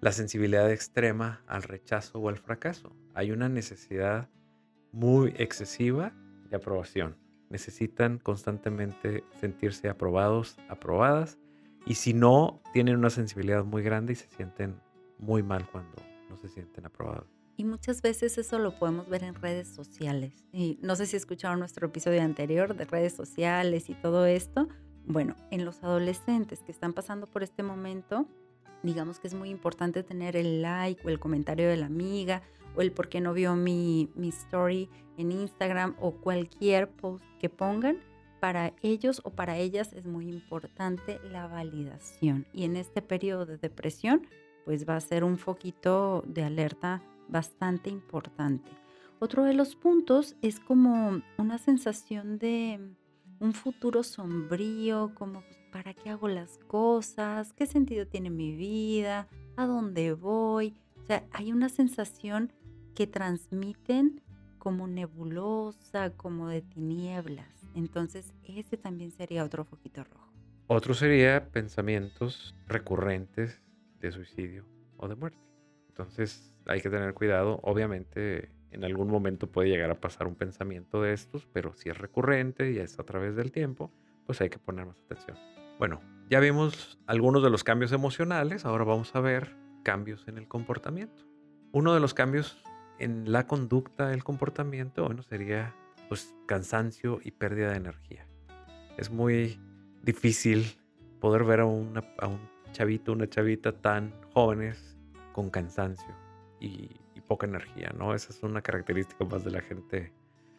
la 0.00 0.12
sensibilidad 0.12 0.70
extrema 0.70 1.42
al 1.46 1.64
rechazo 1.64 2.20
o 2.20 2.28
al 2.28 2.36
fracaso. 2.36 2.94
Hay 3.14 3.32
una 3.32 3.48
necesidad 3.48 4.28
muy 4.92 5.34
excesiva 5.38 6.12
de 6.48 6.56
aprobación. 6.56 7.16
Necesitan 7.50 8.18
constantemente 8.18 9.24
sentirse 9.40 9.88
aprobados, 9.88 10.56
aprobadas, 10.68 11.38
y 11.86 11.94
si 11.94 12.12
no, 12.12 12.60
tienen 12.72 12.96
una 12.96 13.10
sensibilidad 13.10 13.64
muy 13.64 13.82
grande 13.82 14.12
y 14.12 14.16
se 14.16 14.28
sienten 14.28 14.78
muy 15.18 15.42
mal 15.42 15.66
cuando 15.70 15.96
no 16.28 16.36
se 16.36 16.48
sienten 16.48 16.84
aprobados. 16.84 17.28
Y 17.56 17.64
muchas 17.64 18.02
veces 18.02 18.36
eso 18.36 18.58
lo 18.58 18.78
podemos 18.78 19.08
ver 19.08 19.22
en 19.22 19.34
redes 19.34 19.68
sociales. 19.68 20.44
Y 20.52 20.78
no 20.82 20.96
sé 20.96 21.06
si 21.06 21.16
escucharon 21.16 21.58
nuestro 21.58 21.86
episodio 21.86 22.20
anterior 22.22 22.76
de 22.76 22.84
redes 22.84 23.14
sociales 23.14 23.88
y 23.88 23.94
todo 23.94 24.26
esto. 24.26 24.68
Bueno, 25.06 25.36
en 25.50 25.64
los 25.64 25.82
adolescentes 25.82 26.62
que 26.62 26.72
están 26.72 26.92
pasando 26.92 27.28
por 27.28 27.42
este 27.42 27.62
momento, 27.62 28.26
digamos 28.82 29.20
que 29.20 29.28
es 29.28 29.34
muy 29.34 29.48
importante 29.48 30.02
tener 30.02 30.36
el 30.36 30.60
like 30.60 31.00
o 31.06 31.08
el 31.08 31.18
comentario 31.18 31.68
de 31.68 31.76
la 31.76 31.86
amiga 31.86 32.42
o 32.76 32.82
el 32.82 32.92
por 32.92 33.08
qué 33.08 33.20
no 33.20 33.32
vio 33.32 33.56
mi, 33.56 34.10
mi 34.16 34.28
story 34.28 34.90
en 35.16 35.32
Instagram 35.32 35.96
o 36.00 36.12
cualquier 36.12 36.90
post 36.90 37.24
que 37.38 37.48
pongan. 37.48 37.98
Para 38.46 38.74
ellos 38.80 39.22
o 39.24 39.30
para 39.30 39.56
ellas 39.58 39.92
es 39.92 40.06
muy 40.06 40.28
importante 40.28 41.18
la 41.32 41.48
validación. 41.48 42.46
Y 42.52 42.62
en 42.62 42.76
este 42.76 43.02
periodo 43.02 43.44
de 43.44 43.58
depresión, 43.58 44.24
pues 44.64 44.88
va 44.88 44.94
a 44.94 45.00
ser 45.00 45.24
un 45.24 45.36
foquito 45.36 46.22
de 46.28 46.44
alerta 46.44 47.02
bastante 47.26 47.90
importante. 47.90 48.70
Otro 49.18 49.42
de 49.42 49.52
los 49.52 49.74
puntos 49.74 50.36
es 50.42 50.60
como 50.60 51.22
una 51.38 51.58
sensación 51.58 52.38
de 52.38 52.78
un 53.40 53.52
futuro 53.52 54.04
sombrío, 54.04 55.12
como 55.16 55.40
pues, 55.40 55.58
para 55.72 55.92
qué 55.92 56.10
hago 56.10 56.28
las 56.28 56.58
cosas, 56.68 57.52
qué 57.52 57.66
sentido 57.66 58.06
tiene 58.06 58.30
mi 58.30 58.54
vida, 58.54 59.26
a 59.56 59.66
dónde 59.66 60.12
voy. 60.12 60.76
O 61.02 61.04
sea, 61.04 61.26
hay 61.32 61.50
una 61.50 61.68
sensación 61.68 62.52
que 62.94 63.08
transmiten 63.08 64.22
como 64.60 64.86
nebulosa, 64.86 66.10
como 66.10 66.46
de 66.46 66.62
tinieblas. 66.62 67.55
Entonces, 67.76 68.32
ese 68.42 68.78
también 68.78 69.12
sería 69.12 69.44
otro 69.44 69.64
foquito 69.64 70.02
rojo. 70.02 70.32
Otro 70.66 70.94
sería 70.94 71.50
pensamientos 71.50 72.56
recurrentes 72.66 73.62
de 74.00 74.10
suicidio 74.10 74.64
o 74.96 75.08
de 75.08 75.14
muerte. 75.14 75.38
Entonces 75.88 76.54
hay 76.66 76.80
que 76.80 76.88
tener 76.88 77.12
cuidado. 77.12 77.60
Obviamente 77.62 78.50
en 78.70 78.82
algún 78.84 79.08
momento 79.08 79.52
puede 79.52 79.68
llegar 79.68 79.90
a 79.90 80.00
pasar 80.00 80.26
un 80.26 80.34
pensamiento 80.34 81.02
de 81.02 81.12
estos, 81.12 81.46
pero 81.52 81.74
si 81.74 81.90
es 81.90 81.98
recurrente 81.98 82.72
y 82.72 82.78
es 82.78 82.98
a 82.98 83.04
través 83.04 83.36
del 83.36 83.52
tiempo, 83.52 83.92
pues 84.24 84.40
hay 84.40 84.48
que 84.48 84.58
poner 84.58 84.86
más 84.86 84.98
atención. 85.00 85.36
Bueno, 85.78 86.00
ya 86.30 86.40
vimos 86.40 86.98
algunos 87.06 87.42
de 87.42 87.50
los 87.50 87.62
cambios 87.62 87.92
emocionales, 87.92 88.64
ahora 88.64 88.84
vamos 88.84 89.14
a 89.14 89.20
ver 89.20 89.54
cambios 89.84 90.26
en 90.28 90.38
el 90.38 90.48
comportamiento. 90.48 91.24
Uno 91.72 91.92
de 91.92 92.00
los 92.00 92.14
cambios 92.14 92.58
en 92.98 93.30
la 93.30 93.46
conducta, 93.46 94.14
el 94.14 94.24
comportamiento, 94.24 95.04
bueno, 95.04 95.22
sería 95.22 95.74
pues 96.08 96.34
cansancio 96.46 97.20
y 97.22 97.32
pérdida 97.32 97.70
de 97.70 97.76
energía. 97.76 98.26
Es 98.96 99.10
muy 99.10 99.60
difícil 100.02 100.64
poder 101.20 101.44
ver 101.44 101.60
a, 101.60 101.66
una, 101.66 102.02
a 102.18 102.28
un 102.28 102.40
chavito, 102.72 103.12
una 103.12 103.28
chavita 103.28 103.72
tan 103.72 104.12
jóvenes 104.32 104.96
con 105.32 105.50
cansancio 105.50 106.14
y, 106.60 106.90
y, 107.14 107.20
poca 107.20 107.46
energía, 107.46 107.92
¿no? 107.98 108.14
Esa 108.14 108.32
es 108.32 108.42
una 108.42 108.62
característica 108.62 109.24
más 109.24 109.44
de 109.44 109.50
la 109.50 109.60
gente 109.60 110.12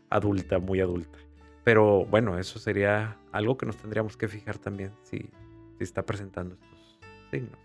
adulta, 0.10 0.60
muy 0.60 0.82
adulta. 0.82 1.18
Pero 1.63 2.06
bueno, 2.06 2.38
eso 2.38 2.60
sería 2.60 3.18
algo 3.32 3.58
que 3.58 3.66
nos 3.66 3.77
tendríamos 3.77 4.18
que 4.18 4.27
fijar 4.27 4.58
también 4.58 4.92
si, 5.04 5.30
si 5.77 5.84
está 5.84 6.06
presentando 6.06 6.56
estos 6.56 7.00
signos. 7.32 7.60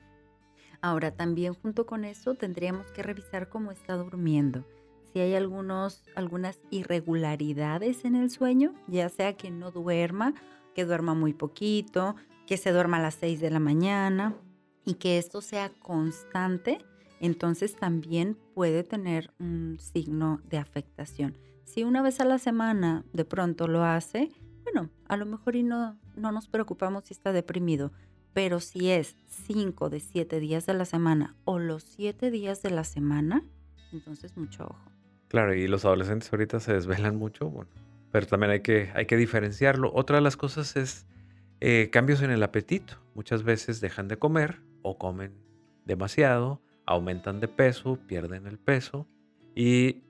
Ahora, 0.81 1.13
también 1.13 1.55
junto 1.55 1.87
con 1.87 2.05
eso 2.05 2.35
tendríamos 2.35 2.91
que 2.91 3.05
revisar 3.05 3.49
cómo 3.49 3.71
está 3.71 3.95
durmiendo. 3.95 4.65
Si 5.13 5.21
hay 5.21 5.35
algunos, 5.35 6.05
algunas 6.15 6.59
irregularidades 6.71 8.05
en 8.05 8.15
el 8.15 8.31
sueño, 8.31 8.75
ya 8.87 9.09
sea 9.11 9.37
que 9.37 9.51
no 9.51 9.71
duerma, 9.71 10.35
que 10.75 10.87
duerma 10.87 11.15
muy 11.15 11.35
poquito, 11.35 12.17
que 12.47 12.57
se 12.57 12.73
duerma 12.73 12.97
a 12.97 13.03
las 13.03 13.15
6 13.17 13.41
de 13.41 13.51
la 13.51 13.61
mañana 13.61 14.35
y 14.85 14.95
que 14.95 15.19
esto 15.19 15.43
sea 15.43 15.71
constante, 15.71 16.79
entonces 17.21 17.77
también 17.77 18.39
puede 18.55 18.85
tener 18.85 19.33
un 19.39 19.79
signo 19.79 20.41
de 20.49 20.59
afectación. 20.59 21.37
Si 21.65 21.85
una 21.85 22.03
vez 22.03 22.21
a 22.21 22.25
la 22.25 22.39
semana 22.39 23.05
de 23.13 23.25
pronto 23.25 23.69
lo 23.69 23.85
hace, 23.85 24.31
bueno, 24.65 24.91
a 25.09 25.17
lo 25.17 25.27
mejor 25.27 25.57
y 25.57 25.63
no, 25.63 25.99
no 26.17 26.33
nos 26.33 26.49
preocupamos 26.49 27.05
si 27.05 27.15
está 27.15 27.33
deprimido, 27.33 27.93
pero 28.33 28.61
si 28.61 28.91
es 28.91 29.17
5 29.27 29.91
de 29.91 30.01
7 30.01 30.41
días 30.41 30.65
de 30.67 30.75
la 30.75 30.85
semana 30.85 31.37
o 31.45 31.59
los 31.59 31.83
7 31.83 32.31
días 32.31 32.63
de 32.63 32.71
la 32.71 32.85
semana, 32.85 33.45
entonces 33.93 34.37
mucho 34.37 34.65
ojo. 34.65 34.92
Claro, 35.33 35.55
y 35.55 35.67
los 35.67 35.87
adolescentes 35.87 36.31
ahorita 36.31 36.61
se 36.61 36.75
desvelan 36.75 37.17
mucho, 37.17 37.49
bueno, 37.49 37.71
pero 38.11 38.27
también 38.27 38.53
hay 38.53 38.61
que, 38.61 38.91
hay 38.95 39.07
que 39.07 39.17
diferenciarlo. 39.17 39.91
Otra 39.95 40.17
de 40.17 40.21
las 40.21 40.37
cosas 40.37 40.77
es 40.77 41.07
eh, 41.63 41.89
cambios 41.91 42.21
en 42.21 42.31
el 42.31 42.43
apetito. 42.43 42.99
Muchas 43.15 43.43
veces 43.43 43.81
dejan 43.81 44.09
de 44.09 44.19
comer 44.19 44.61
o 44.83 44.99
comen 44.99 45.33
demasiado, 45.87 46.61
aumentan 46.85 47.41
de 47.41 47.49
peso, 47.49 47.99
pierden 48.07 48.47
el 48.47 48.59
peso 48.59 49.09
y 49.55 50.03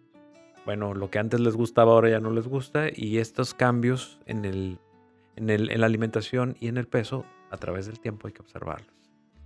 bueno, 0.67 0.93
lo 0.93 1.09
que 1.09 1.21
antes 1.21 1.39
les 1.39 1.55
gustaba 1.55 1.93
ahora 1.93 2.11
ya 2.11 2.19
no 2.19 2.33
les 2.33 2.49
gusta 2.49 2.89
y 2.93 3.19
estos 3.19 3.55
cambios 3.55 4.19
en, 4.27 4.45
el, 4.45 4.81
en, 5.37 5.51
el, 5.51 5.71
en 5.71 5.81
la 5.83 5.87
alimentación 5.87 6.57
y 6.59 6.67
en 6.67 6.79
el 6.79 6.89
peso 6.89 7.25
a 7.53 7.59
través 7.59 7.87
del 7.87 8.01
tiempo 8.01 8.27
hay 8.27 8.33
que 8.33 8.43
observarlos. 8.43 8.91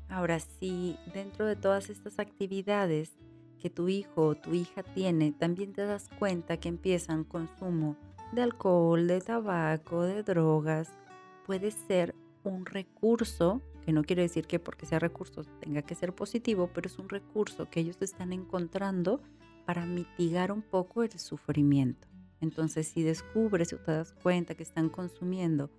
Ahora, 0.09 0.41
si 0.41 0.97
dentro 1.13 1.45
de 1.45 1.57
todas 1.57 1.91
estas 1.91 2.19
actividades 2.19 3.13
que 3.61 3.71
tu 3.71 3.89
hijo 3.89 4.27
o 4.27 4.35
tu 4.35 4.55
hija 4.55 4.83
tiene, 4.83 5.33
también 5.33 5.73
te 5.73 5.85
das 5.85 6.09
cuenta 6.19 6.59
que 6.59 6.69
empiezan 6.69 7.25
consumo 7.25 7.97
de 8.33 8.43
alcohol, 8.43 9.07
de 9.07 9.21
tabaco, 9.21 10.03
de 10.03 10.23
drogas, 10.23 10.99
puede 11.47 11.71
ser 11.71 12.15
un 12.45 12.67
recurso, 12.67 13.63
que 13.85 13.93
no 13.93 14.03
quiere 14.03 14.23
decir 14.23 14.47
que 14.47 14.59
porque 14.59 14.87
sea 14.87 14.99
recurso 14.99 15.43
tenga 15.61 15.83
que 15.83 15.95
ser 15.95 16.13
positivo, 16.13 16.71
pero 16.73 16.89
es 16.89 16.99
un 16.99 17.09
recurso 17.09 17.71
que 17.71 17.81
ellos 17.81 17.97
están 18.01 18.33
encontrando 18.33 19.21
para 19.65 19.87
mitigar 19.87 20.53
un 20.53 20.63
poco 20.63 21.03
el 21.03 21.19
sufrimiento. 21.19 22.09
Entonces, 22.41 22.89
si 22.89 23.03
descubres 23.03 23.73
o 23.73 23.79
te 23.79 23.93
das 23.93 24.13
cuenta 24.23 24.55
que 24.55 24.63
están 24.63 24.89
consumiendo 24.89 25.71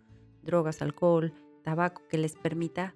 drogas, 0.44 0.82
alcohol, 0.82 1.34
tabaco 1.64 2.02
que 2.10 2.18
les 2.18 2.36
permita 2.36 2.96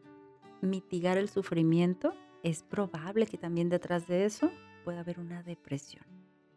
mitigar 0.61 1.17
el 1.17 1.29
sufrimiento, 1.29 2.13
es 2.43 2.63
probable 2.63 3.27
que 3.27 3.37
también 3.37 3.69
detrás 3.69 4.07
de 4.07 4.25
eso 4.25 4.51
pueda 4.83 5.01
haber 5.01 5.19
una 5.19 5.43
depresión. 5.43 6.05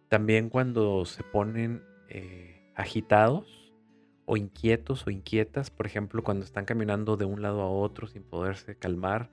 También 0.09 0.51
cuando 0.51 1.05
se 1.05 1.23
ponen 1.23 1.83
eh, 2.09 2.71
agitados 2.75 3.75
o 4.27 4.37
inquietos 4.37 5.07
o 5.07 5.11
inquietas, 5.11 5.71
por 5.71 5.87
ejemplo, 5.87 6.23
cuando 6.23 6.45
están 6.45 6.65
caminando 6.65 7.17
de 7.17 7.25
un 7.25 7.43
lado 7.43 7.63
a 7.63 7.71
otro 7.71 8.07
sin 8.07 8.23
poderse 8.23 8.77
calmar, 8.77 9.31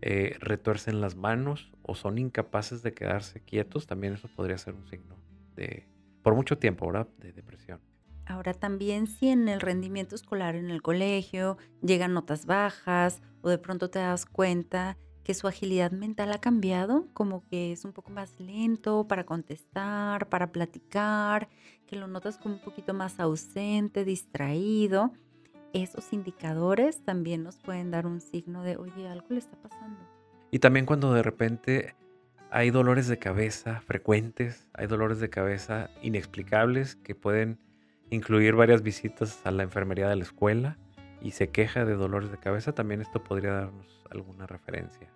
eh, 0.00 0.36
retuercen 0.40 1.00
las 1.00 1.14
manos 1.14 1.72
o 1.82 1.94
son 1.94 2.18
incapaces 2.18 2.82
de 2.82 2.92
quedarse 2.92 3.40
quietos, 3.40 3.86
también 3.86 4.14
eso 4.14 4.28
podría 4.34 4.58
ser 4.58 4.74
un 4.74 4.86
signo 4.88 5.16
de, 5.54 5.86
por 6.22 6.34
mucho 6.34 6.58
tiempo, 6.58 6.86
¿verdad? 6.86 7.08
De 7.18 7.32
depresión. 7.32 7.80
Ahora 8.26 8.54
también 8.54 9.06
si 9.06 9.28
en 9.28 9.48
el 9.48 9.60
rendimiento 9.60 10.14
escolar 10.14 10.56
en 10.56 10.70
el 10.70 10.82
colegio 10.82 11.56
llegan 11.82 12.14
notas 12.14 12.46
bajas 12.46 13.20
o 13.42 13.48
de 13.48 13.58
pronto 13.58 13.90
te 13.90 13.98
das 13.98 14.26
cuenta 14.26 14.96
que 15.24 15.34
su 15.34 15.46
agilidad 15.46 15.92
mental 15.92 16.32
ha 16.32 16.40
cambiado, 16.40 17.06
como 17.12 17.44
que 17.48 17.72
es 17.72 17.84
un 17.84 17.92
poco 17.92 18.10
más 18.10 18.38
lento 18.40 19.06
para 19.06 19.24
contestar, 19.24 20.28
para 20.28 20.52
platicar, 20.52 21.48
que 21.86 21.96
lo 21.96 22.06
notas 22.08 22.38
como 22.38 22.56
un 22.56 22.60
poquito 22.60 22.94
más 22.94 23.20
ausente, 23.20 24.04
distraído 24.04 25.12
esos 25.72 26.12
indicadores 26.12 27.02
también 27.04 27.42
nos 27.42 27.56
pueden 27.56 27.90
dar 27.90 28.06
un 28.06 28.20
signo 28.20 28.62
de, 28.62 28.76
oye, 28.76 29.08
algo 29.08 29.26
le 29.30 29.38
está 29.38 29.56
pasando. 29.56 29.98
Y 30.50 30.58
también 30.58 30.86
cuando 30.86 31.12
de 31.14 31.22
repente 31.22 31.94
hay 32.50 32.70
dolores 32.70 33.08
de 33.08 33.18
cabeza 33.18 33.80
frecuentes, 33.80 34.68
hay 34.74 34.86
dolores 34.86 35.20
de 35.20 35.30
cabeza 35.30 35.90
inexplicables 36.02 36.96
que 36.96 37.14
pueden 37.14 37.58
incluir 38.10 38.54
varias 38.54 38.82
visitas 38.82 39.40
a 39.44 39.50
la 39.50 39.62
enfermería 39.62 40.08
de 40.08 40.16
la 40.16 40.22
escuela 40.22 40.76
y 41.22 41.30
se 41.30 41.48
queja 41.48 41.84
de 41.84 41.94
dolores 41.94 42.30
de 42.30 42.38
cabeza, 42.38 42.74
también 42.74 43.00
esto 43.00 43.22
podría 43.24 43.52
darnos 43.52 44.04
alguna 44.10 44.46
referencia. 44.46 45.11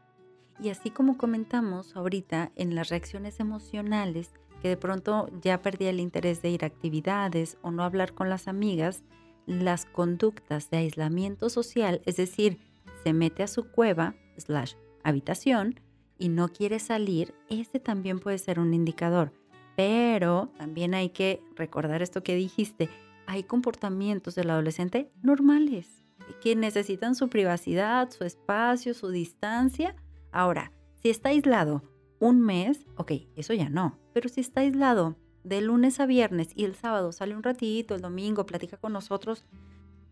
Y 0.61 0.71
así 0.71 0.91
como 0.91 1.19
comentamos 1.19 1.97
ahorita 1.97 2.51
en 2.57 2.75
las 2.75 2.89
reacciones 2.89 3.41
emocionales, 3.41 4.33
que 4.63 4.69
de 4.69 4.77
pronto 4.77 5.29
ya 5.43 5.61
perdía 5.61 5.91
el 5.91 6.01
interés 6.01 6.43
de 6.43 6.51
ir 6.51 6.65
a 6.65 6.69
actividades 6.69 7.59
o 7.63 7.71
no 7.71 7.85
hablar 7.85 8.15
con 8.15 8.31
las 8.31 8.49
amigas, 8.49 9.03
las 9.47 9.85
conductas 9.85 10.71
de 10.71 10.79
aislamiento 10.79 11.51
social, 11.51 12.01
es 12.07 12.17
decir, 12.17 12.59
se 13.05 13.13
mete 13.13 13.43
a 13.43 13.49
su 13.49 13.71
cueva, 13.71 14.15
slash, 14.37 14.75
habitación, 15.05 15.81
y 16.19 16.29
no 16.29 16.49
quiere 16.49 16.79
salir, 16.79 17.35
ese 17.49 17.79
también 17.79 18.19
puede 18.19 18.39
ser 18.39 18.59
un 18.59 18.75
indicador. 18.75 19.33
Pero 19.77 20.51
también 20.57 20.95
hay 20.95 21.11
que 21.11 21.43
recordar 21.55 22.03
esto 22.03 22.23
que 22.23 22.35
dijiste, 22.35 22.89
hay 23.27 23.43
comportamientos 23.43 24.35
del 24.35 24.51
adolescente 24.51 25.11
normales, 25.23 26.05
que 26.41 26.57
necesitan 26.57 27.15
su 27.15 27.29
privacidad, 27.29 28.11
su 28.11 28.25
espacio, 28.25 28.95
su 28.95 29.11
distancia. 29.11 29.95
Ahora, 30.37 30.71
si 30.97 31.09
está 31.09 31.31
aislado 31.31 31.83
un 32.21 32.43
mes, 32.43 32.85
ok, 32.97 33.11
eso 33.37 33.55
ya 33.55 33.71
no, 33.71 33.99
pero 34.13 34.29
si 34.29 34.43
está 34.43 34.61
aislado 34.61 35.17
de 35.45 35.63
lunes 35.63 35.99
a 35.99 36.05
viernes 36.05 36.51
y 36.55 36.67
el 36.67 36.75
sábado 36.75 37.11
sale 37.13 37.35
un 37.35 37.43
ratito, 37.43 37.95
el 37.95 38.03
domingo 38.03 38.45
platica 38.45 38.77
con 38.77 38.93
nosotros, 38.93 39.47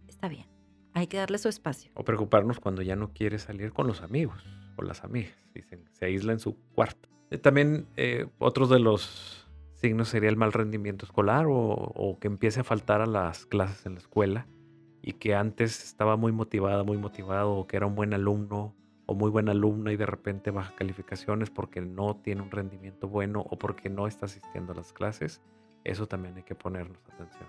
está 0.09 0.29
bien. 0.29 0.47
Hay 0.95 1.09
que 1.09 1.19
darle 1.19 1.37
su 1.37 1.51
espacio. 1.51 1.91
O 1.95 2.05
preocuparnos 2.05 2.59
cuando 2.59 2.81
ya 2.81 2.97
no 2.97 3.13
quiere 3.13 3.39
salir 3.39 3.75
con 3.75 3.87
los 3.87 4.01
amigos 4.01 4.43
o 4.77 4.83
las 4.83 5.05
amigas. 5.05 5.37
Dicen, 5.55 5.85
se 5.93 6.07
aísla 6.07 6.33
en 6.33 6.39
su 6.39 6.57
cuarto. 6.75 7.11
Eh, 7.31 7.37
también 7.37 7.87
eh, 7.99 8.27
otros 8.39 8.71
de 8.71 8.79
los 8.79 9.47
signos 9.75 10.09
sería 10.09 10.31
el 10.31 10.39
mal 10.39 10.55
rendimiento 10.55 11.05
escolar 11.05 11.45
o, 11.45 11.53
o 11.53 12.19
que 12.19 12.29
empiece 12.29 12.61
a 12.61 12.65
faltar 12.65 13.03
a 13.03 13.07
las 13.07 13.45
clases 13.45 13.85
en 13.85 13.93
la 13.93 13.99
escuela 13.99 14.47
y 15.03 15.13
que 15.13 15.35
antes 15.35 15.85
estaba 15.85 16.17
muy 16.17 16.33
motivada, 16.33 16.83
muy 16.83 16.97
motivado, 16.97 17.53
o 17.53 17.67
que 17.67 17.77
era 17.77 17.85
un 17.85 17.95
buen 17.95 18.15
alumno 18.15 18.75
o 19.07 19.15
muy 19.15 19.31
buena 19.31 19.53
alumna 19.53 19.93
y 19.93 19.97
de 19.97 20.07
repente 20.07 20.51
baja 20.51 20.75
calificaciones 20.75 21.51
porque 21.51 21.81
no 21.81 22.17
tiene 22.17 22.43
un 22.43 22.51
rendimiento 22.51 23.09
bueno 23.09 23.45
o 23.51 23.59
porque 23.59 23.91
no 23.91 24.07
está 24.07 24.27
asistiendo 24.27 24.73
a 24.73 24.77
las 24.77 24.93
clases, 24.93 25.41
eso 25.85 26.07
también 26.07 26.37
hay 26.37 26.43
que 26.43 26.55
ponernos 26.55 26.99
atención. 27.13 27.49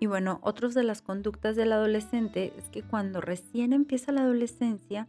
Y 0.00 0.06
bueno, 0.06 0.40
otros 0.42 0.74
de 0.74 0.82
las 0.82 1.02
conductas 1.02 1.56
del 1.56 1.72
adolescente 1.72 2.52
es 2.58 2.68
que 2.68 2.82
cuando 2.82 3.20
recién 3.20 3.72
empieza 3.72 4.12
la 4.12 4.22
adolescencia 4.22 5.08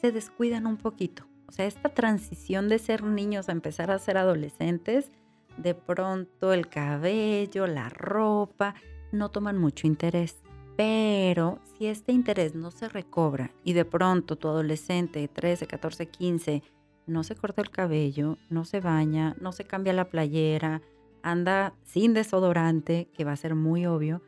se 0.00 0.12
descuidan 0.12 0.66
un 0.66 0.76
poquito. 0.76 1.26
O 1.46 1.52
sea, 1.52 1.66
esta 1.66 1.88
transición 1.88 2.68
de 2.68 2.78
ser 2.78 3.02
niños 3.02 3.48
a 3.48 3.52
empezar 3.52 3.90
a 3.90 3.98
ser 3.98 4.16
adolescentes, 4.16 5.10
de 5.56 5.74
pronto 5.74 6.52
el 6.52 6.68
cabello, 6.68 7.66
la 7.66 7.88
ropa, 7.88 8.76
no 9.12 9.30
toman 9.30 9.58
mucho 9.58 9.86
interés. 9.86 10.38
Pero 10.80 11.58
si 11.62 11.88
este 11.88 12.10
interés 12.10 12.54
no 12.54 12.70
se 12.70 12.88
recobra 12.88 13.50
y 13.64 13.74
de 13.74 13.84
pronto 13.84 14.36
tu 14.36 14.48
adolescente 14.48 15.18
de 15.18 15.28
13, 15.28 15.66
14, 15.66 16.06
15 16.06 16.62
no 17.06 17.22
se 17.22 17.36
corta 17.36 17.60
el 17.60 17.68
cabello, 17.68 18.38
no 18.48 18.64
se 18.64 18.80
baña, 18.80 19.36
no 19.42 19.52
se 19.52 19.64
cambia 19.64 19.92
la 19.92 20.08
playera, 20.08 20.80
anda 21.22 21.74
sin 21.82 22.14
desodorante, 22.14 23.10
que 23.12 23.26
va 23.26 23.32
a 23.32 23.36
ser 23.36 23.54
muy 23.56 23.84
obvio, 23.84 24.22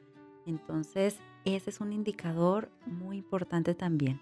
entonces 0.44 1.20
ese 1.46 1.70
es 1.70 1.80
un 1.80 1.90
indicador 1.90 2.68
muy 2.84 3.16
importante 3.16 3.74
también. 3.74 4.20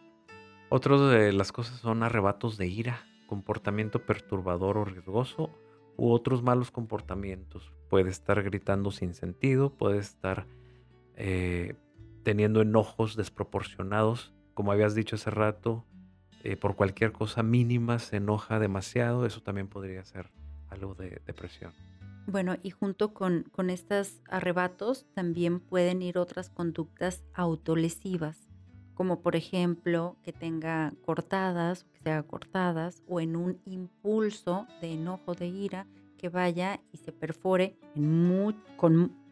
Otro 0.69 1.09
de 1.09 1.33
las 1.33 1.51
cosas 1.51 1.81
son 1.81 2.05
arrebatos 2.05 2.57
de 2.57 2.69
ira 2.69 3.01
comportamiento 3.27 4.07
perturbador 4.07 4.79
o 4.79 4.85
riesgoso 4.85 5.51
u 5.97 6.13
otros 6.13 6.45
malos 6.45 6.71
comportamientos. 6.71 7.73
Puede 7.89 8.11
estar 8.11 8.41
gritando 8.45 8.93
sin 8.93 9.15
sentido, 9.15 9.71
puede 9.71 9.99
estar 9.99 10.47
eh, 11.17 11.75
teniendo 12.23 12.63
enojos 12.63 13.17
desproporcionados, 13.17 14.33
como 14.55 14.73
habías 14.73 14.95
dicho 14.95 15.17
hace 15.17 15.31
rato, 15.31 15.85
eh, 16.43 16.57
por 16.57 16.77
cualquier 16.77 17.13
cosa 17.13 17.43
mínima 17.43 17.99
se 17.99 18.17
enoja 18.17 18.59
demasiado, 18.59 19.27
eso 19.27 19.43
también 19.43 19.69
podría 19.69 20.05
ser 20.05 20.31
algo 20.69 20.95
de 20.95 21.21
depresión. 21.27 21.73
Bueno, 22.27 22.57
y 22.63 22.71
junto 22.71 23.13
con, 23.13 23.45
con 23.51 23.71
estos 23.71 24.21
arrebatos 24.29 25.07
también 25.15 25.61
pueden 25.61 26.03
ir 26.03 26.19
otras 26.19 26.49
conductas 26.49 27.23
autolesivas, 27.35 28.49
como 28.95 29.21
por 29.21 29.37
ejemplo 29.37 30.17
que 30.23 30.33
tenga 30.33 30.93
cortadas, 31.05 31.85
que 31.85 31.99
sea 32.01 32.23
cortadas, 32.23 33.03
o 33.09 33.21
en 33.21 33.37
un 33.37 33.61
impulso 33.65 34.67
de 34.81 34.93
enojo, 34.93 35.35
de 35.35 35.49
ira, 35.49 35.87
que 36.19 36.29
vaya 36.29 36.81
y 36.93 36.99
se 36.99 37.13
perfore 37.13 37.79
en 37.95 38.31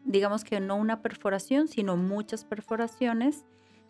digamos 0.05 0.43
que 0.43 0.59
no 0.59 0.75
una 0.75 1.01
perforación, 1.01 1.67
sino 1.67 1.97
muchas 1.97 2.45
perforaciones. 2.45 3.45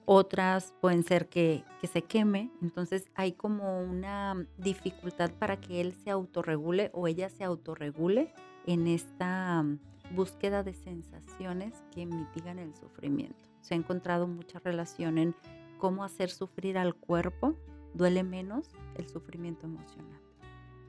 Otras 0.06 0.74
pueden 0.82 1.04
ser 1.04 1.30
que, 1.30 1.64
que 1.82 1.88
se 1.88 2.02
queme, 2.02 2.50
entonces 2.64 3.12
hay 3.14 3.34
como 3.34 3.80
una 3.80 4.36
dificultad 4.58 5.32
para 5.38 5.62
que 5.62 5.82
él 5.82 5.94
se 5.94 6.10
autorregule 6.10 6.90
o 6.94 7.08
ella 7.08 7.30
se 7.30 7.44
autorregule 7.44 8.34
en 8.66 8.88
esta 8.88 9.62
mm, 9.62 9.80
búsqueda 10.16 10.64
de 10.64 10.74
sensaciones 10.74 11.84
que 11.92 12.08
mitigan 12.08 12.58
el 12.58 12.74
sufrimiento. 12.76 13.38
Se 13.62 13.76
ha 13.76 13.78
encontrado 13.78 14.28
mucha 14.28 14.58
relación 14.60 15.20
en 15.20 15.36
cómo 15.78 16.04
hacer 16.04 16.32
sufrir 16.32 16.78
al 16.78 16.96
cuerpo, 16.96 17.56
duele 17.94 18.24
menos 18.24 18.72
el 18.96 19.08
sufrimiento 19.08 19.68
emocional. 19.68 20.20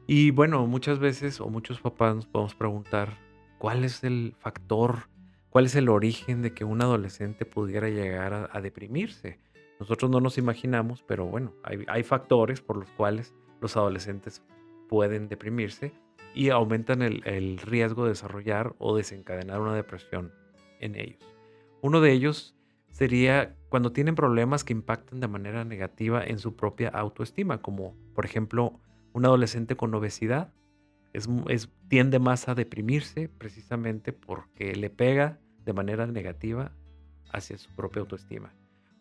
Y 0.06 0.30
bueno, 0.30 0.66
muchas 0.66 0.98
veces 0.98 1.40
o 1.40 1.48
muchos 1.48 1.80
papás 1.80 2.16
nos 2.16 2.26
podemos 2.26 2.54
preguntar 2.54 3.29
cuál 3.60 3.84
es 3.84 4.02
el 4.04 4.34
factor, 4.38 5.10
cuál 5.50 5.66
es 5.66 5.74
el 5.74 5.90
origen 5.90 6.40
de 6.40 6.54
que 6.54 6.64
un 6.64 6.80
adolescente 6.80 7.44
pudiera 7.44 7.90
llegar 7.90 8.48
a, 8.50 8.60
deprimirse. 8.62 9.38
Nosotros 9.78 10.10
no 10.10 10.18
nos 10.18 10.38
imaginamos, 10.38 11.04
pero 11.06 11.26
bueno, 11.26 11.52
hay, 11.62 12.02
factores 12.02 12.62
por 12.62 12.78
los 12.78 12.90
cuales 12.92 13.34
los 13.60 13.76
adolescentes 13.76 14.42
pueden 14.88 15.28
deprimirse 15.28 15.92
y 16.34 16.48
aumentan 16.48 17.02
el, 17.02 17.58
riesgo 17.58 18.04
de 18.04 18.10
desarrollar 18.10 18.74
o 18.78 18.96
desencadenar 18.96 19.60
una 19.60 19.74
depresión 19.74 20.32
en 20.80 20.94
ellos. 20.94 21.22
Uno 21.82 22.00
de 22.00 22.12
ellos 22.12 22.56
sería 22.88 23.56
cuando 23.68 23.92
tienen 23.92 24.14
problemas 24.14 24.64
que 24.64 24.72
impactan 24.72 25.20
de 25.20 25.28
manera 25.28 25.66
negativa 25.66 26.24
en 26.24 26.38
su 26.38 26.56
propia 26.56 26.88
autoestima, 26.88 27.60
como 27.60 27.94
por 28.14 28.24
ejemplo 28.24 28.80
un 29.12 29.26
adolescente 29.26 29.76
con 29.76 29.94
obesidad 29.94 30.50
es, 31.12 31.28
tiende 31.88 32.18
más 32.18 32.48
a 32.48 32.54
deprimirse 32.54 33.28
precisamente 33.28 34.12
porque 34.12 34.74
le 34.74 34.90
pega 34.90 35.38
de 35.64 35.72
manera 35.72 36.06
negativa 36.06 36.72
hacia 37.32 37.58
su 37.58 37.70
propia 37.74 38.00
autoestima. 38.00 38.52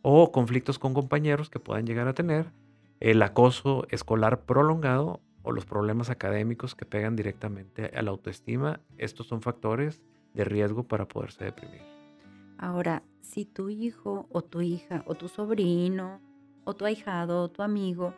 O 0.01 0.31
conflictos 0.31 0.79
con 0.79 0.93
compañeros 0.93 1.49
que 1.49 1.59
puedan 1.59 1.85
llegar 1.85 2.07
a 2.07 2.13
tener, 2.13 2.51
el 2.99 3.21
acoso 3.21 3.85
escolar 3.89 4.41
prolongado 4.41 5.21
o 5.41 5.51
los 5.51 5.65
problemas 5.65 6.09
académicos 6.09 6.75
que 6.75 6.85
pegan 6.85 7.15
directamente 7.15 7.91
a 7.95 8.01
la 8.01 8.11
autoestima, 8.11 8.81
estos 8.97 9.27
son 9.27 9.41
factores 9.41 10.01
de 10.33 10.43
riesgo 10.43 10.83
para 10.83 11.07
poderse 11.07 11.45
deprimir. 11.45 11.81
Ahora, 12.57 13.03
si 13.21 13.45
tu 13.45 13.69
hijo 13.69 14.27
o 14.31 14.41
tu 14.41 14.61
hija 14.61 15.03
o 15.05 15.15
tu 15.15 15.27
sobrino 15.27 16.19
o 16.65 16.75
tu 16.75 16.85
ahijado 16.85 17.43
o 17.43 17.49
tu 17.49 17.61
amigo 17.61 18.13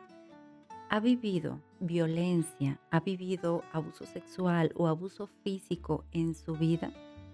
ha 0.89 0.99
vivido 0.99 1.61
violencia, 1.81 2.79
ha 2.91 3.01
vivido 3.01 3.63
abuso 3.73 4.05
sexual 4.05 4.71
o 4.75 4.87
abuso 4.87 5.27
físico 5.43 6.05
en 6.11 6.35
su 6.35 6.55
vida, 6.55 6.93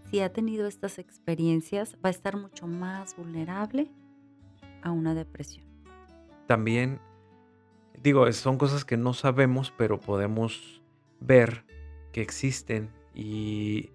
si 0.10 0.22
ha 0.22 0.32
tenido 0.32 0.68
estas 0.68 1.00
experiencias, 1.00 1.96
va 1.96 2.08
a 2.08 2.12
estar 2.12 2.38
mucho 2.38 2.66
más 2.66 3.16
vulnerable 3.18 3.92
a 4.82 4.92
una 4.92 5.14
depresión. 5.14 5.66
También 6.48 7.02
digo, 8.02 8.32
son 8.32 8.58
cosas 8.58 8.86
que 8.86 8.96
no 8.96 9.14
sabemos, 9.14 9.74
pero 9.78 10.00
podemos 10.00 10.82
ver 11.20 11.66
que 12.14 12.22
existen 12.22 12.90
y 13.14 13.90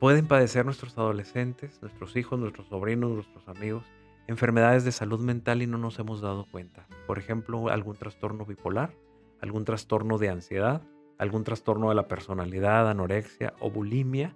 pueden 0.00 0.26
padecer 0.26 0.64
nuestros 0.64 0.98
adolescentes, 0.98 1.80
nuestros 1.80 2.16
hijos, 2.16 2.38
nuestros 2.38 2.66
sobrinos, 2.66 3.10
nuestros 3.10 3.46
amigos, 3.48 3.84
enfermedades 4.26 4.84
de 4.84 4.92
salud 4.92 5.20
mental 5.20 5.62
y 5.62 5.66
no 5.66 5.78
nos 5.78 5.98
hemos 5.98 6.20
dado 6.20 6.46
cuenta. 6.50 6.86
Por 7.06 7.18
ejemplo, 7.18 7.68
algún 7.68 7.96
trastorno 7.96 8.46
bipolar, 8.46 8.94
algún 9.40 9.64
trastorno 9.64 10.18
de 10.18 10.28
ansiedad, 10.28 10.82
algún 11.18 11.44
trastorno 11.44 11.88
de 11.88 11.94
la 11.94 12.08
personalidad, 12.08 12.88
anorexia 12.88 13.54
o 13.60 13.70
bulimia, 13.70 14.34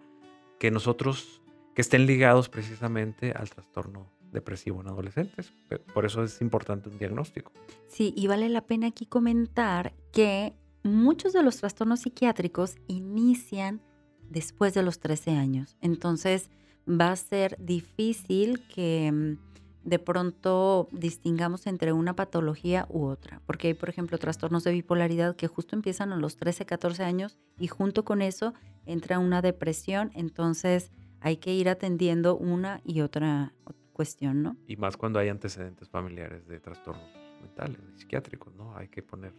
que 0.59 0.71
nosotros, 0.71 1.43
que 1.75 1.83
estén 1.83 2.07
ligados 2.07 2.49
precisamente 2.49 3.33
al 3.33 3.51
trastorno 3.51 4.11
depresivo 4.33 4.81
en 4.81 4.89
adolescentes. 4.89 5.53
Por 5.95 6.05
eso 6.05 6.23
es 6.23 6.41
importante 6.41 6.89
un 6.89 6.99
diagnóstico. 6.99 7.53
Sí, 7.87 8.13
y 8.17 8.27
vale 8.27 8.49
la 8.49 8.67
pena 8.67 8.89
aquí 8.89 9.07
comentar 9.07 9.95
que 10.13 10.55
muchos 10.83 11.33
de 11.33 11.43
los 11.43 11.57
trastornos 11.57 12.01
psiquiátricos 12.01 12.77
inician 12.87 13.81
después 14.29 14.75
de 14.75 14.83
los 14.83 14.99
13 14.99 15.33
años. 15.33 15.77
Entonces 15.81 16.51
va 16.89 17.13
a 17.13 17.17
ser 17.17 17.57
difícil 17.59 18.67
que 18.69 19.11
mm, 19.11 19.39
de 19.85 19.99
pronto 19.99 20.89
distingamos 20.93 21.67
entre 21.67 21.93
una 21.93 22.17
patología 22.17 22.87
u 22.89 23.05
otra, 23.05 23.41
porque 23.47 23.69
hay, 23.69 23.75
por 23.75 23.89
ejemplo, 23.89 24.19
trastornos 24.19 24.65
de 24.65 24.73
bipolaridad 24.73 25.37
que 25.37 25.47
justo 25.47 25.77
empiezan 25.77 26.13
a 26.13 26.17
los 26.17 26.37
13, 26.37 26.67
14 26.67 27.05
años 27.05 27.39
y 27.59 27.69
junto 27.69 28.05
con 28.05 28.23
eso 28.23 28.55
entra 28.87 29.19
una 29.19 29.43
depresión, 29.43 30.11
entonces 30.15 30.91
hay 31.21 31.37
que 31.37 31.55
ir 31.55 31.69
atendiendo 31.69 32.37
una 32.37 32.81
y 32.85 33.01
otra, 33.01 33.55
cuestión, 33.95 34.43
¿no? 34.43 34.57
Y 34.67 34.77
más 34.77 34.99
cuando 34.99 35.19
hay 35.19 35.31
antecedentes 35.31 35.89
familiares 35.89 36.47
de 36.47 36.61
trastornos 36.61 37.09
mentales, 37.41 37.79
psiquiátricos, 37.95 38.55
¿no? 38.55 38.77
Hay 38.77 38.89
que 38.89 39.03
poner 39.03 39.33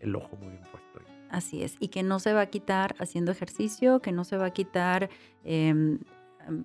el 0.00 0.14
ojo 0.16 0.36
muy 0.36 0.48
bien 0.48 0.62
puesto 0.70 0.98
ahí. 0.98 1.26
Así 1.30 1.62
es, 1.62 1.76
y 1.78 1.88
que 1.88 2.02
no 2.02 2.18
se 2.18 2.32
va 2.32 2.42
a 2.42 2.46
quitar 2.46 2.96
haciendo 2.98 3.30
ejercicio, 3.30 4.00
que 4.00 4.10
no 4.10 4.24
se 4.24 4.36
va 4.36 4.46
a 4.46 4.50
quitar 4.50 5.08
em, 5.44 6.00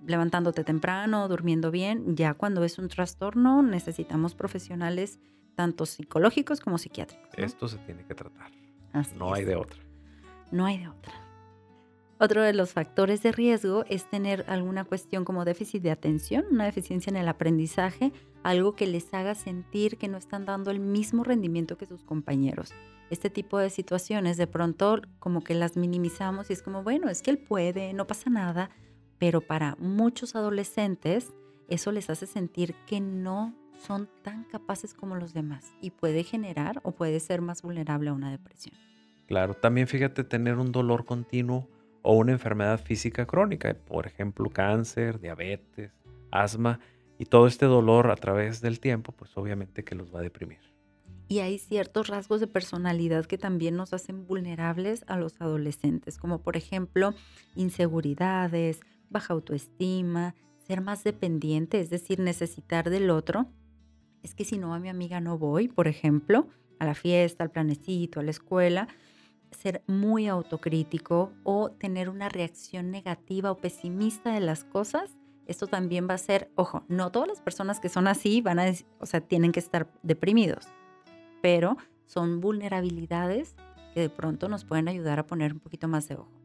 levantándote 0.05 0.63
temprano, 0.63 1.27
durmiendo 1.27 1.71
bien. 1.71 2.15
Ya 2.15 2.33
cuando 2.33 2.63
es 2.63 2.77
un 2.79 2.87
trastorno 2.87 3.61
necesitamos 3.61 4.35
profesionales 4.35 5.19
tanto 5.55 5.85
psicológicos 5.85 6.59
como 6.59 6.77
psiquiátricos. 6.77 7.29
Esto 7.35 7.67
se 7.67 7.77
tiene 7.79 8.05
que 8.05 8.15
tratar. 8.15 8.51
no 9.17 9.33
hay 9.33 9.45
de 9.45 9.55
otra. 9.55 9.79
No 10.51 10.65
hay 10.65 10.79
de 10.79 10.87
otra. 10.87 11.13
Otro 12.17 12.43
de 12.43 12.53
los 12.53 12.71
factores 12.71 13.23
de 13.23 13.33
riesgo 13.33 13.83
es 13.89 14.09
tener 14.09 14.45
alguna 14.47 14.85
cuestión 14.85 15.25
como 15.25 15.43
déficit 15.43 15.83
de 15.83 15.91
atención, 15.91 16.45
una 16.49 16.63
deficiencia 16.63 17.09
en 17.09 17.17
el 17.17 17.27
aprendizaje, 17.27 18.13
algo 18.41 18.73
que 18.73 18.87
les 18.87 19.13
haga 19.13 19.35
sentir 19.35 19.97
que 19.97 20.07
no 20.07 20.17
están 20.17 20.45
dando 20.45 20.71
el 20.71 20.79
mismo 20.79 21.25
rendimiento 21.25 21.77
que 21.77 21.85
sus 21.85 22.03
compañeros. 22.03 22.73
Este 23.09 23.29
tipo 23.29 23.59
de 23.59 23.69
situaciones 23.69 24.37
de 24.37 24.47
pronto 24.47 25.01
como 25.19 25.43
que 25.43 25.55
las 25.55 25.75
minimizamos 25.75 26.49
y 26.49 26.53
es 26.53 26.61
como, 26.61 26.83
bueno, 26.83 27.09
es 27.09 27.21
que 27.21 27.31
él 27.31 27.37
puede, 27.37 27.91
no 27.93 28.07
pasa 28.07 28.29
nada, 28.29 28.69
pero 29.17 29.41
para 29.41 29.75
muchos 29.79 30.35
adolescentes 30.35 31.33
eso 31.69 31.91
les 31.91 32.09
hace 32.09 32.27
sentir 32.27 32.75
que 32.85 32.99
no 32.99 33.53
son 33.77 34.09
tan 34.23 34.43
capaces 34.45 34.93
como 34.93 35.15
los 35.15 35.33
demás 35.33 35.73
y 35.81 35.91
puede 35.91 36.23
generar 36.23 36.79
o 36.83 36.91
puede 36.91 37.19
ser 37.19 37.41
más 37.41 37.61
vulnerable 37.61 38.09
a 38.09 38.13
una 38.13 38.31
depresión. 38.31 38.75
Claro, 39.27 39.53
también 39.55 39.87
fíjate 39.87 40.23
tener 40.23 40.57
un 40.57 40.71
dolor 40.71 41.05
continuo 41.05 41.67
o 42.03 42.13
una 42.13 42.31
enfermedad 42.31 42.79
física 42.79 43.25
crónica, 43.25 43.73
por 43.73 44.05
ejemplo 44.05 44.49
cáncer, 44.49 45.19
diabetes, 45.19 45.91
asma, 46.31 46.79
y 47.17 47.25
todo 47.25 47.47
este 47.47 47.65
dolor 47.65 48.11
a 48.11 48.15
través 48.15 48.61
del 48.61 48.79
tiempo, 48.79 49.11
pues 49.11 49.35
obviamente 49.37 49.83
que 49.83 49.95
los 49.95 50.13
va 50.13 50.19
a 50.19 50.23
deprimir. 50.23 50.59
Y 51.27 51.39
hay 51.39 51.57
ciertos 51.57 52.07
rasgos 52.07 52.39
de 52.39 52.47
personalidad 52.47 53.25
que 53.25 53.39
también 53.39 53.75
nos 53.75 53.93
hacen 53.93 54.27
vulnerables 54.27 55.03
a 55.07 55.17
los 55.17 55.41
adolescentes, 55.41 56.17
como 56.19 56.41
por 56.41 56.55
ejemplo 56.55 57.15
inseguridades, 57.55 58.81
baja 59.09 59.33
autoestima, 59.33 60.35
ser 60.57 60.81
más 60.81 61.03
dependiente, 61.03 61.79
es 61.79 61.89
decir, 61.89 62.19
necesitar 62.19 62.89
del 62.89 63.09
otro. 63.09 63.47
Es 64.23 64.33
que 64.33 64.45
si 64.45 64.57
no 64.57 64.73
a 64.73 64.79
mi 64.79 64.89
amiga 64.89 65.21
no 65.21 65.37
voy, 65.37 65.67
por 65.67 65.87
ejemplo, 65.87 66.47
a 66.79 66.85
la 66.85 66.95
fiesta, 66.95 67.43
al 67.43 67.51
planecito, 67.51 68.19
a 68.19 68.23
la 68.23 68.31
escuela, 68.31 68.87
ser 69.51 69.83
muy 69.87 70.27
autocrítico 70.27 71.31
o 71.43 71.71
tener 71.71 72.09
una 72.09 72.29
reacción 72.29 72.91
negativa 72.91 73.51
o 73.51 73.57
pesimista 73.57 74.33
de 74.33 74.41
las 74.41 74.63
cosas, 74.63 75.15
esto 75.45 75.67
también 75.67 76.07
va 76.09 76.15
a 76.15 76.19
ser, 76.19 76.51
ojo, 76.55 76.83
no 76.87 77.11
todas 77.11 77.29
las 77.29 77.41
personas 77.41 77.79
que 77.79 77.89
son 77.89 78.07
así 78.07 78.41
van 78.41 78.59
a, 78.59 78.65
o 78.99 79.05
sea, 79.05 79.21
tienen 79.21 79.51
que 79.51 79.59
estar 79.59 79.91
deprimidos, 80.01 80.67
pero 81.41 81.77
son 82.05 82.41
vulnerabilidades 82.41 83.55
que 83.93 84.01
de 84.01 84.09
pronto 84.09 84.49
nos 84.49 84.65
pueden 84.65 84.87
ayudar 84.87 85.19
a 85.19 85.27
poner 85.27 85.53
un 85.53 85.59
poquito 85.59 85.87
más 85.87 86.07
de 86.07 86.15
ojo. 86.15 86.44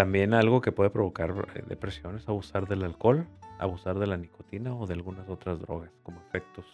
También 0.00 0.32
algo 0.32 0.62
que 0.62 0.72
puede 0.72 0.88
provocar 0.88 1.50
eh, 1.54 1.62
depresión 1.68 2.16
es 2.16 2.26
abusar 2.26 2.66
del 2.66 2.84
alcohol, 2.84 3.28
abusar 3.58 3.98
de 3.98 4.06
la 4.06 4.16
nicotina 4.16 4.74
o 4.74 4.86
de 4.86 4.94
algunas 4.94 5.28
otras 5.28 5.60
drogas 5.60 5.90
como 6.02 6.22
efectos 6.22 6.64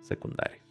secundarios. 0.00 0.64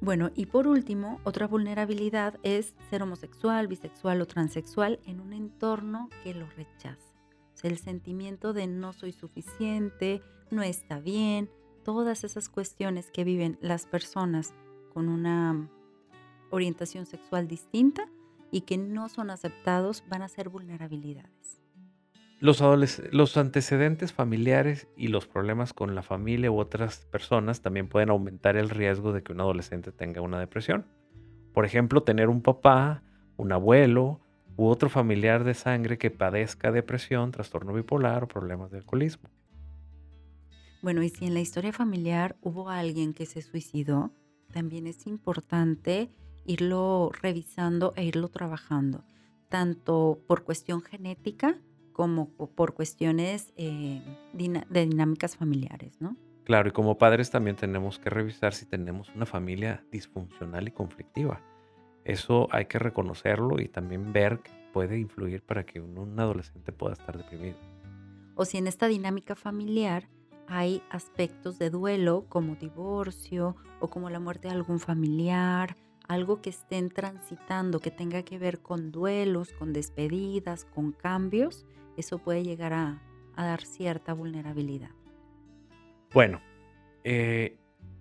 Bueno, 0.00 0.32
y 0.34 0.46
por 0.46 0.66
último, 0.66 1.20
otra 1.22 1.46
vulnerabilidad 1.46 2.40
es 2.42 2.74
ser 2.90 3.04
homosexual, 3.04 3.68
bisexual 3.68 4.20
o 4.20 4.26
transexual 4.26 4.98
en 5.06 5.20
un 5.20 5.32
entorno 5.32 6.08
que 6.24 6.34
lo 6.34 6.48
rechaza. 6.56 7.14
O 7.54 7.56
sea, 7.56 7.70
el 7.70 7.78
sentimiento 7.78 8.52
de 8.52 8.66
no 8.66 8.92
soy 8.92 9.12
suficiente, 9.12 10.22
no 10.50 10.64
está 10.64 10.98
bien, 10.98 11.48
todas 11.84 12.24
esas 12.24 12.48
cuestiones 12.48 13.12
que 13.12 13.22
viven 13.22 13.58
las 13.60 13.86
personas 13.86 14.54
con 14.92 15.08
una 15.08 15.70
orientación 16.50 17.06
sexual 17.06 17.46
distinta 17.46 18.08
y 18.50 18.62
que 18.62 18.78
no 18.78 19.08
son 19.08 19.30
aceptados 19.30 20.04
van 20.08 20.22
a 20.22 20.28
ser 20.28 20.48
vulnerabilidades. 20.48 21.62
Los, 22.38 22.62
los 23.12 23.36
antecedentes 23.38 24.12
familiares 24.12 24.88
y 24.96 25.08
los 25.08 25.26
problemas 25.26 25.72
con 25.72 25.94
la 25.94 26.02
familia 26.02 26.50
u 26.50 26.58
otras 26.58 27.06
personas 27.06 27.62
también 27.62 27.88
pueden 27.88 28.10
aumentar 28.10 28.56
el 28.56 28.68
riesgo 28.68 29.12
de 29.12 29.22
que 29.22 29.32
un 29.32 29.40
adolescente 29.40 29.90
tenga 29.90 30.20
una 30.20 30.38
depresión. 30.38 30.86
Por 31.54 31.64
ejemplo, 31.64 32.02
tener 32.02 32.28
un 32.28 32.42
papá, 32.42 33.02
un 33.38 33.52
abuelo 33.52 34.20
u 34.56 34.66
otro 34.66 34.90
familiar 34.90 35.44
de 35.44 35.54
sangre 35.54 35.96
que 35.96 36.10
padezca 36.10 36.72
depresión, 36.72 37.30
trastorno 37.30 37.72
bipolar 37.72 38.24
o 38.24 38.28
problemas 38.28 38.70
de 38.70 38.78
alcoholismo. 38.78 39.30
Bueno, 40.82 41.02
y 41.02 41.08
si 41.08 41.24
en 41.24 41.34
la 41.34 41.40
historia 41.40 41.72
familiar 41.72 42.36
hubo 42.42 42.68
alguien 42.68 43.14
que 43.14 43.24
se 43.24 43.40
suicidó, 43.40 44.12
también 44.52 44.86
es 44.86 45.06
importante 45.06 46.10
irlo 46.46 47.10
revisando 47.20 47.92
e 47.96 48.04
irlo 48.04 48.28
trabajando, 48.28 49.04
tanto 49.48 50.20
por 50.26 50.44
cuestión 50.44 50.82
genética 50.82 51.58
como 51.92 52.28
por 52.28 52.74
cuestiones 52.74 53.52
eh, 53.56 54.02
de 54.32 54.86
dinámicas 54.86 55.36
familiares, 55.36 56.00
¿no? 56.00 56.16
Claro, 56.44 56.68
y 56.68 56.72
como 56.72 56.98
padres 56.98 57.30
también 57.30 57.56
tenemos 57.56 57.98
que 57.98 58.10
revisar 58.10 58.54
si 58.54 58.66
tenemos 58.66 59.08
una 59.14 59.26
familia 59.26 59.82
disfuncional 59.90 60.68
y 60.68 60.70
conflictiva. 60.70 61.40
Eso 62.04 62.48
hay 62.52 62.66
que 62.66 62.78
reconocerlo 62.78 63.60
y 63.60 63.68
también 63.68 64.12
ver 64.12 64.40
que 64.40 64.52
puede 64.72 64.98
influir 64.98 65.42
para 65.42 65.64
que 65.64 65.80
un, 65.80 65.98
un 65.98 66.20
adolescente 66.20 66.70
pueda 66.70 66.92
estar 66.92 67.16
deprimido. 67.16 67.56
O 68.36 68.44
si 68.44 68.58
en 68.58 68.68
esta 68.68 68.86
dinámica 68.86 69.34
familiar 69.34 70.08
hay 70.46 70.82
aspectos 70.90 71.58
de 71.58 71.70
duelo 71.70 72.26
como 72.28 72.54
divorcio 72.54 73.56
o 73.80 73.88
como 73.88 74.10
la 74.10 74.20
muerte 74.20 74.48
de 74.48 74.54
algún 74.54 74.78
familiar, 74.78 75.76
algo 76.08 76.40
que 76.40 76.50
estén 76.50 76.90
transitando 76.90 77.80
que 77.80 77.90
tenga 77.90 78.22
que 78.22 78.38
ver 78.38 78.60
con 78.60 78.92
duelos, 78.92 79.52
con 79.52 79.72
despedidas, 79.72 80.64
con 80.64 80.92
cambios, 80.92 81.66
eso 81.96 82.18
puede 82.18 82.42
llegar 82.42 82.72
a, 82.72 83.02
dar 83.36 83.62
cierta 83.62 84.14
vulnerabilidad. 84.14 84.90
Bueno, 86.12 86.40
eh, 87.04 87.58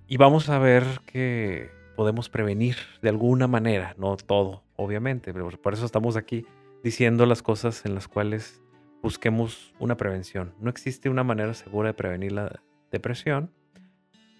y 0.07 0.17
vamos 0.17 0.49
a 0.49 0.59
ver 0.59 0.83
que 1.05 1.69
podemos 1.95 2.29
prevenir 2.29 2.77
de 3.01 3.09
alguna 3.09 3.47
manera, 3.47 3.95
no 3.97 4.15
todo, 4.17 4.63
obviamente, 4.75 5.33
pero 5.33 5.49
por 5.49 5.73
eso 5.73 5.85
estamos 5.85 6.15
aquí 6.15 6.45
diciendo 6.83 7.25
las 7.25 7.41
cosas 7.41 7.85
en 7.85 7.95
las 7.95 8.07
cuales 8.07 8.61
busquemos 9.01 9.73
una 9.79 9.97
prevención. 9.97 10.53
No 10.59 10.69
existe 10.69 11.09
una 11.09 11.23
manera 11.23 11.53
segura 11.53 11.89
de 11.89 11.93
prevenir 11.93 12.31
la 12.31 12.61
depresión, 12.91 13.51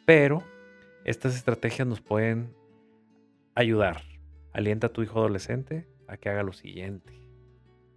pero 0.06 0.43
estas 1.04 1.36
estrategias 1.36 1.88
nos 1.88 2.01
pueden 2.01 2.54
ayudar. 3.56 4.04
Alienta 4.54 4.88
a 4.88 4.94
tu 4.94 5.02
hijo 5.02 5.20
adolescente 5.20 5.88
a 6.08 6.18
que 6.18 6.30
haga 6.30 6.44
lo 6.44 6.54
siguiente. 6.54 7.13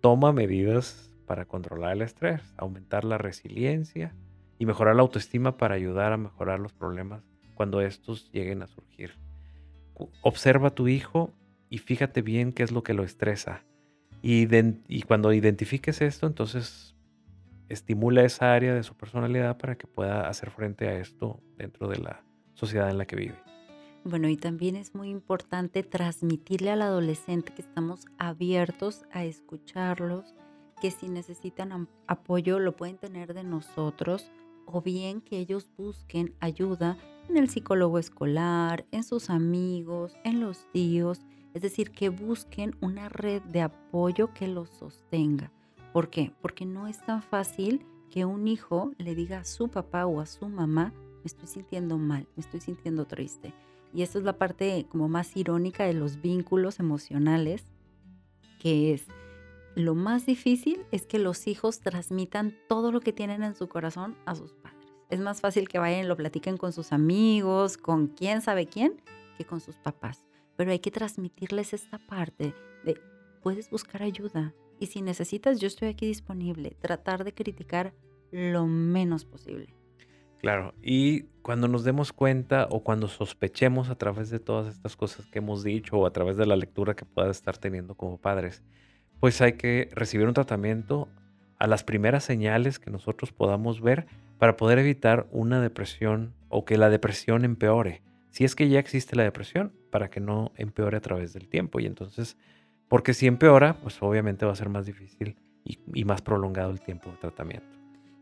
Toma 0.00 0.32
medidas 0.32 1.12
para 1.26 1.44
controlar 1.44 1.92
el 1.92 2.02
estrés, 2.02 2.40
aumentar 2.56 3.04
la 3.04 3.18
resiliencia 3.18 4.14
y 4.58 4.66
mejorar 4.66 4.96
la 4.96 5.02
autoestima 5.02 5.56
para 5.56 5.74
ayudar 5.74 6.12
a 6.12 6.16
mejorar 6.16 6.60
los 6.60 6.72
problemas 6.72 7.22
cuando 7.54 7.80
estos 7.80 8.30
lleguen 8.32 8.62
a 8.62 8.68
surgir. 8.68 9.18
Observa 10.22 10.68
a 10.68 10.74
tu 10.74 10.88
hijo 10.88 11.32
y 11.68 11.78
fíjate 11.78 12.22
bien 12.22 12.52
qué 12.52 12.62
es 12.62 12.72
lo 12.72 12.82
que 12.82 12.94
lo 12.94 13.02
estresa. 13.02 13.64
Y, 14.22 15.02
cuando 15.02 15.32
identifiques 15.32 16.00
esto, 16.00 16.26
entonces 16.26 16.96
estimula 17.68 18.24
esa 18.24 18.54
área 18.54 18.74
de 18.74 18.82
su 18.82 18.96
personalidad 18.96 19.58
para 19.58 19.76
que 19.76 19.86
pueda 19.86 20.28
hacer 20.28 20.50
frente 20.50 20.88
a 20.88 20.98
esto 20.98 21.40
dentro 21.56 21.88
de 21.88 21.98
la 21.98 22.24
sociedad 22.54 22.90
en 22.90 22.98
la 22.98 23.06
que 23.06 23.16
vive. 23.16 23.36
Bueno, 24.04 24.28
y 24.28 24.36
también 24.36 24.76
es 24.76 24.94
muy 24.94 25.10
importante 25.10 25.82
transmitirle 25.82 26.70
al 26.70 26.82
adolescente 26.82 27.52
que 27.52 27.62
estamos 27.62 28.06
abiertos 28.16 29.04
a 29.10 29.24
escucharlos, 29.24 30.34
que 30.80 30.90
si 30.90 31.08
necesitan 31.08 31.88
apoyo 32.06 32.58
lo 32.58 32.76
pueden 32.76 32.98
tener 32.98 33.34
de 33.34 33.44
nosotros 33.44 34.30
o 34.64 34.80
bien 34.82 35.20
que 35.20 35.38
ellos 35.38 35.68
busquen 35.76 36.34
ayuda 36.40 36.96
en 37.28 37.36
el 37.36 37.48
psicólogo 37.48 37.98
escolar, 37.98 38.86
en 38.90 39.02
sus 39.02 39.30
amigos, 39.30 40.14
en 40.24 40.40
los 40.40 40.70
tíos, 40.72 41.20
es 41.54 41.62
decir, 41.62 41.90
que 41.90 42.08
busquen 42.08 42.76
una 42.80 43.08
red 43.08 43.42
de 43.42 43.62
apoyo 43.62 44.32
que 44.32 44.46
los 44.46 44.70
sostenga. 44.70 45.50
¿Por 45.92 46.10
qué? 46.10 46.32
Porque 46.40 46.66
no 46.66 46.86
es 46.86 47.04
tan 47.04 47.22
fácil 47.22 47.84
que 48.10 48.24
un 48.24 48.46
hijo 48.46 48.92
le 48.98 49.14
diga 49.14 49.40
a 49.40 49.44
su 49.44 49.68
papá 49.68 50.06
o 50.06 50.20
a 50.20 50.26
su 50.26 50.48
mamá, 50.48 50.92
me 50.94 51.24
estoy 51.24 51.48
sintiendo 51.48 51.98
mal, 51.98 52.28
me 52.36 52.42
estoy 52.42 52.60
sintiendo 52.60 53.06
triste. 53.06 53.52
Y 53.94 54.02
esta 54.02 54.18
es 54.18 54.24
la 54.24 54.38
parte 54.38 54.86
como 54.90 55.08
más 55.08 55.36
irónica 55.36 55.84
de 55.84 55.94
los 55.94 56.20
vínculos 56.20 56.78
emocionales, 56.80 57.64
que 58.60 58.92
es 58.92 59.06
lo 59.74 59.94
más 59.94 60.26
difícil 60.26 60.84
es 60.90 61.06
que 61.06 61.18
los 61.18 61.46
hijos 61.46 61.80
transmitan 61.80 62.54
todo 62.68 62.90
lo 62.90 63.00
que 63.00 63.12
tienen 63.12 63.42
en 63.42 63.54
su 63.54 63.68
corazón 63.68 64.16
a 64.26 64.34
sus 64.34 64.52
padres. 64.54 64.78
Es 65.08 65.20
más 65.20 65.40
fácil 65.40 65.68
que 65.68 65.78
vayan 65.78 66.04
y 66.04 66.08
lo 66.08 66.16
platiquen 66.16 66.56
con 66.56 66.72
sus 66.72 66.92
amigos, 66.92 67.76
con 67.76 68.08
quién 68.08 68.42
sabe 68.42 68.66
quién, 68.66 69.00
que 69.36 69.44
con 69.44 69.60
sus 69.60 69.76
papás. 69.76 70.26
Pero 70.56 70.72
hay 70.72 70.80
que 70.80 70.90
transmitirles 70.90 71.72
esta 71.72 71.98
parte 71.98 72.54
de 72.84 73.00
puedes 73.40 73.70
buscar 73.70 74.02
ayuda 74.02 74.52
y 74.80 74.86
si 74.86 75.00
necesitas 75.00 75.60
yo 75.60 75.68
estoy 75.68 75.88
aquí 75.88 76.06
disponible. 76.06 76.76
Tratar 76.80 77.22
de 77.24 77.32
criticar 77.32 77.94
lo 78.32 78.66
menos 78.66 79.24
posible. 79.24 79.77
Claro, 80.40 80.74
y 80.82 81.22
cuando 81.42 81.66
nos 81.66 81.82
demos 81.82 82.12
cuenta 82.12 82.66
o 82.70 82.84
cuando 82.84 83.08
sospechemos 83.08 83.90
a 83.90 83.96
través 83.96 84.30
de 84.30 84.38
todas 84.38 84.72
estas 84.72 84.96
cosas 84.96 85.26
que 85.26 85.38
hemos 85.38 85.64
dicho 85.64 85.96
o 85.96 86.06
a 86.06 86.12
través 86.12 86.36
de 86.36 86.46
la 86.46 86.56
lectura 86.56 86.94
que 86.94 87.04
pueda 87.04 87.30
estar 87.30 87.58
teniendo 87.58 87.96
como 87.96 88.18
padres, 88.18 88.62
pues 89.18 89.40
hay 89.40 89.54
que 89.54 89.90
recibir 89.92 90.28
un 90.28 90.34
tratamiento 90.34 91.08
a 91.58 91.66
las 91.66 91.82
primeras 91.82 92.22
señales 92.22 92.78
que 92.78 92.90
nosotros 92.90 93.32
podamos 93.32 93.80
ver 93.80 94.06
para 94.38 94.56
poder 94.56 94.78
evitar 94.78 95.26
una 95.32 95.60
depresión 95.60 96.34
o 96.48 96.64
que 96.64 96.78
la 96.78 96.88
depresión 96.88 97.44
empeore. 97.44 98.02
Si 98.30 98.44
es 98.44 98.54
que 98.54 98.68
ya 98.68 98.78
existe 98.78 99.16
la 99.16 99.24
depresión, 99.24 99.72
para 99.90 100.10
que 100.10 100.20
no 100.20 100.52
empeore 100.56 100.96
a 100.96 101.00
través 101.00 101.32
del 101.32 101.48
tiempo. 101.48 101.80
Y 101.80 101.86
entonces, 101.86 102.36
porque 102.88 103.14
si 103.14 103.26
empeora, 103.26 103.80
pues 103.80 104.00
obviamente 104.02 104.46
va 104.46 104.52
a 104.52 104.56
ser 104.56 104.68
más 104.68 104.86
difícil 104.86 105.36
y, 105.64 105.78
y 105.92 106.04
más 106.04 106.22
prolongado 106.22 106.70
el 106.70 106.80
tiempo 106.80 107.10
de 107.10 107.16
tratamiento. 107.16 107.77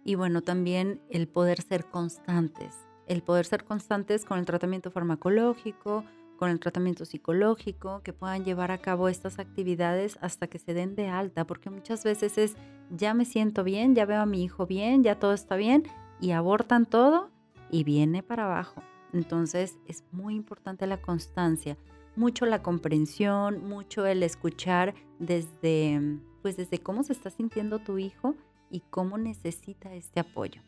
Y 0.07 0.15
bueno, 0.15 0.41
también 0.41 1.01
el 1.11 1.27
poder 1.27 1.61
ser 1.61 1.85
constantes, 1.87 2.77
el 3.09 3.25
poder 3.25 3.45
ser 3.45 3.65
constantes 3.65 4.25
con 4.25 4.39
el 4.39 4.45
tratamiento 4.45 4.93
farmacológico, 4.93 6.05
con 6.37 6.49
el 6.49 6.61
tratamiento 6.61 7.05
psicológico, 7.05 8.03
que 8.05 8.13
puedan 8.13 8.45
llevar 8.45 8.71
a 8.71 8.79
cabo 8.79 9.09
estas 9.09 9.41
actividades 9.41 10.17
hasta 10.21 10.47
que 10.47 10.61
se 10.61 10.75
den 10.75 10.95
de 10.95 11.09
alta, 11.09 11.45
porque 11.45 11.71
muchas 11.71 12.05
veces 12.05 12.39
es, 12.39 12.57
ya 12.89 13.15
me 13.15 13.25
siento 13.25 13.65
bien, 13.65 13.97
ya 13.97 14.07
veo 14.07 14.21
a 14.21 14.27
mi 14.27 14.45
hijo 14.45 14.65
bien, 14.65 15.03
ya 15.03 15.19
todo 15.19 15.33
está 15.33 15.57
bien, 15.57 15.83
y 16.21 16.31
abortan 16.31 16.87
todo 16.87 17.33
y 17.73 17.83
viene 17.83 18.23
para 18.23 18.45
abajo. 18.45 18.85
Entonces 19.13 19.77
es 19.89 20.05
muy 20.13 20.37
importante 20.37 20.87
la 20.87 21.03
constancia, 21.03 21.77
mucho 22.15 22.47
la 22.47 22.63
comprensión, 22.63 23.69
mucho 23.69 24.07
el 24.07 24.23
escuchar 24.23 24.95
desde, 25.19 26.21
pues 26.43 26.57
desde 26.57 26.79
cómo 26.79 27.03
se 27.03 27.13
está 27.13 27.31
sintiendo 27.31 27.81
tu 27.81 27.99
hijo 27.99 28.37
y 28.71 28.83
cómo 28.91 29.19
necesita 29.19 29.95
este 29.95 30.21
apoyo. 30.21 30.61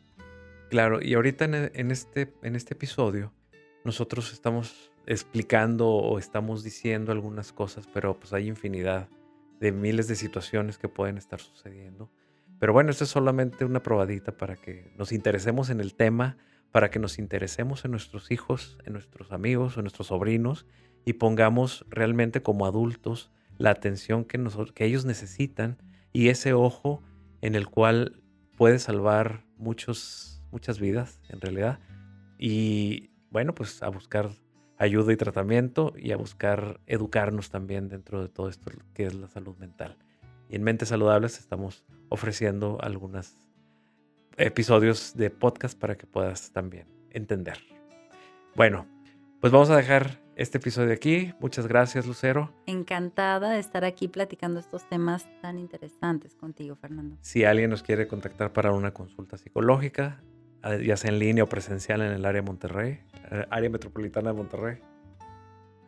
Claro, 0.71 1.01
y 1.03 1.15
ahorita 1.15 1.47
en, 1.47 1.91
este, 1.91 2.35
en 2.43 2.55
este 2.55 2.75
episodio 2.75 3.33
nosotros 3.85 4.33
estamos 4.33 4.93
explicando 5.07 5.89
o 5.89 6.19
estamos 6.19 6.63
diciendo 6.63 7.13
algunas 7.13 7.53
cosas, 7.53 7.89
pero 7.93 8.19
pues 8.19 8.33
hay 8.35 8.49
infinidad 8.49 9.09
de 9.61 9.73
miles 9.73 10.09
de 10.09 10.17
situaciones 10.17 10.77
que 10.77 10.89
pueden 10.89 11.17
estar 11.17 11.41
sucediendo. 11.41 12.11
Pero 12.59 12.73
bueno, 12.73 12.91
esto 12.91 13.05
es 13.05 13.11
solamente 13.11 13.65
una 13.65 13.83
probadita 13.83 14.37
para 14.37 14.57
que 14.57 14.93
nos 14.97 15.13
interesemos 15.13 15.71
en 15.71 15.81
el 15.81 15.95
tema, 15.95 16.37
para 16.71 16.91
que 16.91 16.99
nos 16.99 17.19
interesemos 17.19 17.85
en 17.85 17.93
nuestros 17.93 18.31
hijos, 18.31 18.79
en 18.85 18.93
nuestros 18.93 19.33
amigos, 19.33 19.77
en 19.77 19.85
nuestros 19.85 20.09
sobrinos 20.09 20.67
y 21.05 21.15
pongamos 21.15 21.87
realmente 21.89 22.43
como 22.43 22.67
adultos 22.67 23.31
la 23.57 23.71
atención 23.71 24.25
que, 24.25 24.39
que 24.75 24.85
ellos 24.85 25.05
necesitan 25.05 25.79
y 26.13 26.29
ese 26.29 26.53
ojo 26.53 27.03
en 27.41 27.55
el 27.55 27.69
cual 27.69 28.23
puede 28.57 28.79
salvar 28.79 29.45
muchos, 29.57 30.43
muchas 30.51 30.79
vidas 30.81 31.21
en 31.29 31.41
realidad. 31.41 31.79
Y 32.39 33.11
bueno, 33.31 33.55
pues 33.55 33.83
a 33.83 33.89
buscar 33.89 34.31
ayuda 34.79 35.13
y 35.13 35.17
tratamiento 35.17 35.93
y 35.97 36.13
a 36.13 36.17
buscar 36.17 36.81
educarnos 36.87 37.51
también 37.51 37.89
dentro 37.89 38.23
de 38.23 38.29
todo 38.29 38.49
esto 38.49 38.71
que 38.95 39.07
es 39.07 39.15
la 39.15 39.29
salud 39.29 39.57
mental. 39.59 39.97
Y 40.49 40.57
en 40.57 40.63
Mentes 40.63 40.89
Saludables 40.89 41.39
estamos 41.39 41.85
ofreciendo 42.09 42.79
algunos 42.81 43.37
episodios 44.37 45.17
de 45.17 45.31
podcast 45.31 45.79
para 45.79 45.97
que 45.97 46.07
puedas 46.07 46.53
también 46.53 46.87
entender. 47.11 47.59
Bueno, 48.55 48.87
pues 49.41 49.53
vamos 49.53 49.71
a 49.71 49.77
dejar 49.77 50.21
este 50.39 50.59
episodio 50.59 50.93
aquí. 50.93 51.35
Muchas 51.41 51.67
gracias, 51.67 52.07
Lucero. 52.07 52.51
Encantada 52.65 53.51
de 53.51 53.59
estar 53.59 53.85
aquí 53.85 54.07
platicando 54.07 54.61
estos 54.61 54.89
temas 54.89 55.27
tan 55.43 55.59
interesantes 55.59 56.37
contigo, 56.37 56.77
Fernando. 56.77 57.17
Si 57.21 57.45
alguien 57.45 57.71
nos 57.71 57.83
quiere 57.83 58.07
contactar 58.07 58.53
para 58.53 58.73
una 58.73 58.95
consulta 58.95 59.37
psicológica, 59.37 60.23
eh, 60.63 60.83
ya 60.87 60.97
sea 60.97 61.11
en 61.11 61.19
línea 61.19 61.45
o 61.45 61.49
presencial 61.49 62.03
en 62.03 62.13
el 62.13 62.25
área 62.25 62.41
de 62.41 62.47
Monterrey, 62.47 63.01
eh, 63.33 63.47
área 63.51 63.69
metropolitana 63.69 64.31
de 64.31 64.37
Monterrey, 64.37 64.79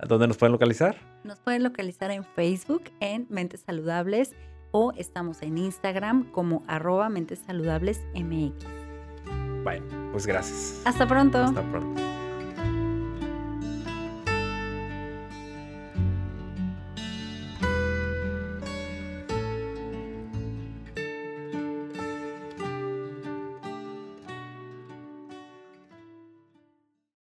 ¿dónde 0.07 0.27
nos 0.27 0.37
pueden 0.37 0.53
localizar? 0.53 0.97
Nos 1.23 1.39
pueden 1.39 1.63
localizar 1.63 2.11
en 2.11 2.25
Facebook 2.25 2.83
en 2.99 3.27
Mentes 3.31 3.61
Saludables 3.61 4.35
o 4.73 4.93
estamos 4.97 5.43
en 5.43 5.59
Instagram 5.59 6.31
como 6.33 6.65
arroba 6.67 7.09
Mentes 7.09 7.39
Saludables 7.47 8.05
MX. 8.15 8.65
Bueno, 9.63 9.87
pues 10.11 10.27
gracias. 10.27 10.83
Hasta 10.85 11.07
pronto. 11.07 11.39
Hasta 11.39 11.63
pronto. 11.63 12.20